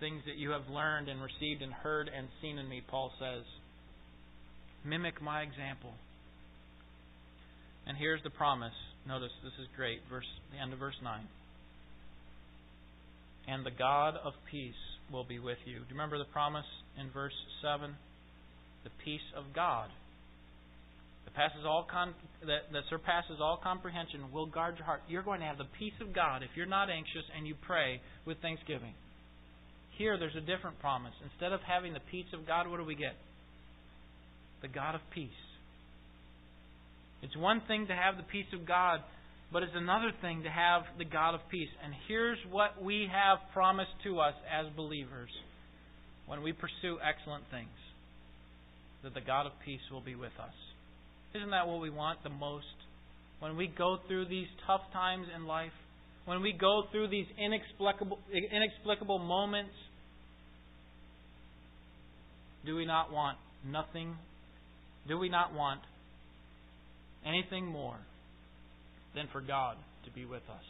Things 0.00 0.22
that 0.26 0.36
you 0.36 0.50
have 0.50 0.68
learned 0.70 1.08
and 1.08 1.20
received 1.20 1.62
and 1.62 1.72
heard 1.72 2.10
and 2.14 2.28
seen 2.42 2.58
in 2.58 2.68
me, 2.68 2.82
Paul 2.88 3.12
says. 3.18 3.44
Mimic 4.84 5.22
my 5.22 5.40
example. 5.40 5.92
And 7.86 7.96
here's 7.96 8.22
the 8.22 8.30
promise. 8.30 8.74
Notice 9.06 9.30
this 9.42 9.52
is 9.60 9.68
great. 9.76 10.00
Verse 10.10 10.24
the 10.52 10.60
end 10.60 10.72
of 10.72 10.78
verse 10.78 10.96
nine. 11.02 11.26
And 13.46 13.64
the 13.64 13.70
God 13.70 14.14
of 14.24 14.32
peace 14.50 14.74
will 15.12 15.24
be 15.24 15.38
with 15.38 15.58
you. 15.66 15.74
Do 15.74 15.84
you 15.84 15.94
remember 15.94 16.18
the 16.18 16.32
promise 16.32 16.64
in 16.98 17.10
verse 17.10 17.34
seven? 17.62 17.94
The 18.84 18.90
peace 19.04 19.24
of 19.36 19.44
God 19.54 19.88
that 21.24 21.34
passes 21.34 21.64
all 21.64 21.86
con- 21.90 22.14
that, 22.46 22.72
that 22.72 22.82
surpasses 22.90 23.36
all 23.40 23.58
comprehension 23.62 24.32
will 24.32 24.46
guard 24.46 24.76
your 24.76 24.84
heart. 24.84 25.02
You're 25.08 25.22
going 25.22 25.40
to 25.40 25.46
have 25.46 25.58
the 25.58 25.68
peace 25.78 25.96
of 26.00 26.14
God 26.14 26.42
if 26.42 26.50
you're 26.56 26.66
not 26.66 26.90
anxious 26.90 27.24
and 27.36 27.46
you 27.46 27.54
pray 27.66 28.00
with 28.26 28.38
thanksgiving. 28.40 28.92
Here, 29.96 30.18
there's 30.18 30.36
a 30.36 30.40
different 30.40 30.80
promise. 30.80 31.14
Instead 31.22 31.52
of 31.52 31.60
having 31.62 31.92
the 31.92 32.04
peace 32.10 32.28
of 32.34 32.46
God, 32.46 32.68
what 32.68 32.78
do 32.78 32.84
we 32.84 32.94
get? 32.94 33.14
The 34.60 34.68
God 34.68 34.94
of 34.94 35.00
peace. 35.14 35.30
It's 37.22 37.36
one 37.36 37.62
thing 37.68 37.86
to 37.86 37.94
have 37.94 38.16
the 38.16 38.24
peace 38.24 38.52
of 38.52 38.66
God, 38.66 39.00
but 39.52 39.62
it's 39.62 39.72
another 39.74 40.10
thing 40.20 40.42
to 40.42 40.50
have 40.50 40.82
the 40.98 41.04
God 41.04 41.34
of 41.34 41.40
peace. 41.50 41.68
And 41.84 41.94
here's 42.08 42.38
what 42.50 42.82
we 42.82 43.08
have 43.12 43.38
promised 43.52 43.92
to 44.04 44.18
us 44.18 44.34
as 44.50 44.66
believers 44.74 45.30
when 46.26 46.42
we 46.42 46.52
pursue 46.52 46.98
excellent 47.02 47.44
things 47.50 47.68
that 49.02 49.14
the 49.14 49.20
God 49.20 49.46
of 49.46 49.52
peace 49.64 49.82
will 49.92 50.00
be 50.00 50.14
with 50.14 50.32
us. 50.42 50.54
Isn't 51.34 51.50
that 51.50 51.68
what 51.68 51.80
we 51.80 51.90
want 51.90 52.22
the 52.22 52.30
most? 52.30 52.64
When 53.40 53.56
we 53.56 53.66
go 53.66 53.98
through 54.08 54.28
these 54.28 54.46
tough 54.66 54.80
times 54.92 55.26
in 55.34 55.46
life, 55.46 55.72
when 56.24 56.40
we 56.40 56.52
go 56.52 56.84
through 56.90 57.08
these 57.08 57.26
inexplicable, 57.38 58.18
inexplicable 58.32 59.18
moments, 59.18 59.74
do 62.64 62.76
we 62.76 62.86
not 62.86 63.12
want 63.12 63.36
nothing? 63.66 64.16
Do 65.06 65.18
we 65.18 65.28
not 65.28 65.52
want 65.52 65.80
anything 67.26 67.66
more 67.66 67.98
than 69.14 69.28
for 69.32 69.40
God 69.40 69.76
to 70.04 70.10
be 70.10 70.24
with 70.24 70.42
us? 70.50 70.66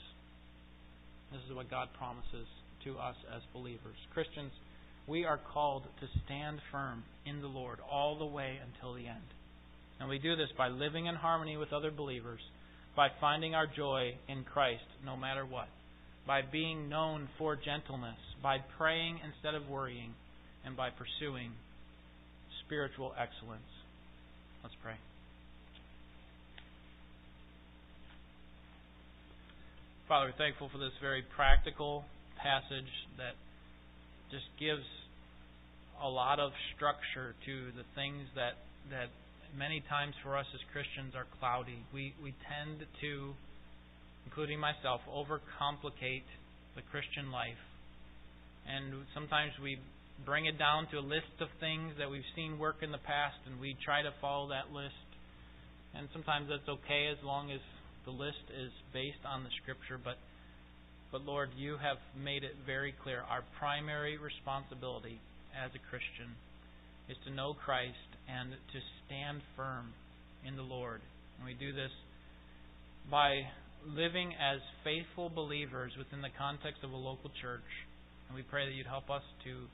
This 1.33 1.41
is 1.49 1.57
what 1.57 1.71
God 1.71 1.89
promises 1.99 2.47
to 2.85 2.99
us 2.99 3.17
as 3.35 3.43
believers. 3.53 3.97
Christians, 4.13 4.53
we 5.07 5.25
are 5.25 5.41
called 5.53 5.83
to 6.01 6.07
stand 6.25 6.61
firm 6.71 7.03
in 7.27 7.41
the 7.41 7.49
Lord 7.49 7.79
all 7.91 8.19
the 8.19 8.25
way 8.25 8.59
until 8.63 8.95
the 8.95 9.07
end. 9.07 9.29
And 10.01 10.09
we 10.09 10.19
do 10.19 10.37
this 10.37 10.49
by 10.57 10.69
living 10.69 11.07
in 11.07 11.15
harmony 11.15 11.57
with 11.57 11.73
other 11.73 11.91
believers, 11.91 12.41
by 12.97 13.09
finding 13.21 13.55
our 13.55 13.67
joy 13.67 14.15
in 14.29 14.45
Christ 14.45 14.85
no 15.05 15.17
matter 15.17 15.45
what, 15.45 15.69
by 16.27 16.43
being 16.43 16.89
known 16.89 17.29
for 17.39 17.57
gentleness, 17.57 18.19
by 18.43 18.59
praying 18.79 19.21
instead 19.25 19.55
of 19.55 19.69
worrying, 19.69 20.15
and 20.65 20.77
by 20.77 20.89
pursuing 20.91 21.53
spiritual 22.65 23.13
excellence. 23.19 23.63
Let's 24.63 24.75
pray. 24.83 24.95
Father, 30.05 30.27
we're 30.29 30.37
thankful 30.37 30.69
for 30.69 30.77
this 30.77 30.93
very 31.01 31.25
practical 31.35 32.05
passage 32.37 32.93
that 33.17 33.33
just 34.29 34.45
gives 34.61 34.85
a 35.97 36.09
lot 36.09 36.37
of 36.37 36.53
structure 36.77 37.33
to 37.49 37.73
the 37.73 37.89
things 37.97 38.29
that 38.37 38.61
that 38.93 39.09
many 39.57 39.81
times 39.89 40.13
for 40.21 40.37
us 40.37 40.45
as 40.53 40.61
Christians 40.77 41.17
are 41.17 41.25
cloudy. 41.41 41.81
We 41.89 42.13
we 42.21 42.37
tend 42.45 42.85
to, 43.01 43.33
including 44.29 44.61
myself, 44.61 45.01
overcomplicate 45.09 46.29
the 46.77 46.85
Christian 46.93 47.33
life. 47.33 47.65
And 48.69 49.09
sometimes 49.17 49.57
we 49.57 49.81
bring 50.29 50.45
it 50.45 50.61
down 50.61 50.85
to 50.93 51.01
a 51.01 51.05
list 51.17 51.33
of 51.41 51.49
things 51.65 51.97
that 51.97 52.13
we've 52.13 52.29
seen 52.37 52.61
work 52.61 52.85
in 52.85 52.93
the 52.93 53.01
past 53.09 53.41
and 53.49 53.57
we 53.57 53.73
try 53.81 54.05
to 54.05 54.13
follow 54.21 54.53
that 54.53 54.69
list. 54.69 55.01
And 55.97 56.13
sometimes 56.13 56.53
that's 56.53 56.69
okay 56.69 57.09
as 57.09 57.17
long 57.25 57.49
as 57.49 57.65
the 58.05 58.13
list 58.13 58.45
is 58.51 58.71
based 58.93 59.25
on 59.27 59.45
the 59.45 59.51
scripture, 59.63 59.99
but 60.03 60.17
but 61.15 61.23
Lord, 61.23 61.51
you 61.57 61.79
have 61.79 61.99
made 62.19 62.43
it 62.43 62.59
very 62.67 62.93
clear 63.05 63.23
our 63.31 63.45
primary 63.61 64.19
responsibility 64.19 65.21
as 65.55 65.71
a 65.71 65.79
Christian 65.87 66.35
is 67.09 67.17
to 67.23 67.31
know 67.31 67.55
Christ 67.55 68.11
and 68.27 68.51
to 68.51 68.79
stand 69.07 69.39
firm 69.55 69.95
in 70.43 70.57
the 70.57 70.67
Lord. 70.67 71.01
And 71.39 71.47
we 71.47 71.55
do 71.55 71.73
this 71.73 71.95
by 73.11 73.47
living 73.87 74.35
as 74.35 74.59
faithful 74.83 75.31
believers 75.31 75.93
within 75.97 76.23
the 76.23 76.35
context 76.37 76.83
of 76.83 76.91
a 76.91 76.97
local 76.97 77.31
church. 77.41 77.71
And 78.27 78.35
we 78.35 78.43
pray 78.43 78.67
that 78.67 78.75
you'd 78.75 78.91
help 78.91 79.11
us 79.11 79.23
to 79.45 79.71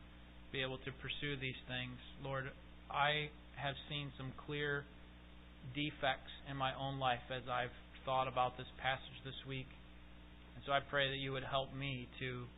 be 0.52 0.60
able 0.60 0.78
to 0.84 0.92
pursue 1.00 1.40
these 1.40 1.58
things. 1.64 1.96
Lord, 2.22 2.52
I 2.90 3.30
have 3.56 3.76
seen 3.88 4.12
some 4.18 4.32
clear 4.46 4.84
defects 5.74 6.32
in 6.50 6.56
my 6.56 6.74
own 6.74 6.98
life 6.98 7.24
as 7.30 7.48
I've 7.48 7.72
thought 8.10 8.26
about 8.26 8.58
this 8.58 8.66
passage 8.82 9.22
this 9.22 9.38
week. 9.46 9.70
And 10.58 10.66
so 10.66 10.74
I 10.74 10.82
pray 10.82 11.14
that 11.14 11.22
you 11.22 11.30
would 11.30 11.46
help 11.46 11.70
me 11.70 12.10
to 12.18 12.50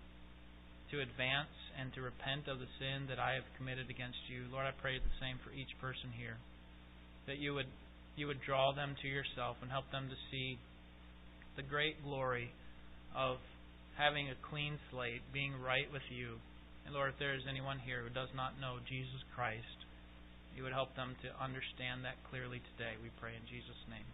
to 0.88 1.04
advance 1.04 1.52
and 1.76 1.92
to 1.92 2.00
repent 2.00 2.48
of 2.48 2.56
the 2.56 2.68
sin 2.80 3.04
that 3.12 3.20
I 3.20 3.36
have 3.36 3.44
committed 3.60 3.92
against 3.92 4.20
you. 4.32 4.48
Lord, 4.48 4.64
I 4.64 4.72
pray 4.72 4.96
the 4.96 5.16
same 5.20 5.36
for 5.44 5.52
each 5.52 5.72
person 5.76 6.08
here. 6.16 6.40
That 7.28 7.36
you 7.36 7.52
would 7.52 7.68
you 8.16 8.32
would 8.32 8.40
draw 8.40 8.72
them 8.72 8.96
to 9.04 9.08
yourself 9.08 9.60
and 9.60 9.68
help 9.68 9.92
them 9.92 10.08
to 10.08 10.16
see 10.32 10.56
the 11.60 11.64
great 11.64 12.00
glory 12.00 12.48
of 13.12 13.36
having 14.00 14.32
a 14.32 14.42
clean 14.48 14.80
slate, 14.88 15.20
being 15.36 15.52
right 15.60 15.92
with 15.92 16.08
you. 16.08 16.40
And 16.88 16.96
Lord, 16.96 17.12
if 17.12 17.20
there 17.20 17.36
is 17.36 17.44
anyone 17.44 17.76
here 17.76 18.00
who 18.00 18.08
does 18.08 18.32
not 18.32 18.56
know 18.56 18.80
Jesus 18.88 19.20
Christ, 19.36 19.84
you 20.56 20.64
would 20.64 20.72
help 20.72 20.96
them 20.96 21.12
to 21.20 21.28
understand 21.36 22.08
that 22.08 22.16
clearly 22.32 22.64
today. 22.72 22.96
We 23.04 23.12
pray 23.20 23.36
in 23.36 23.44
Jesus' 23.52 23.84
name. 23.92 24.08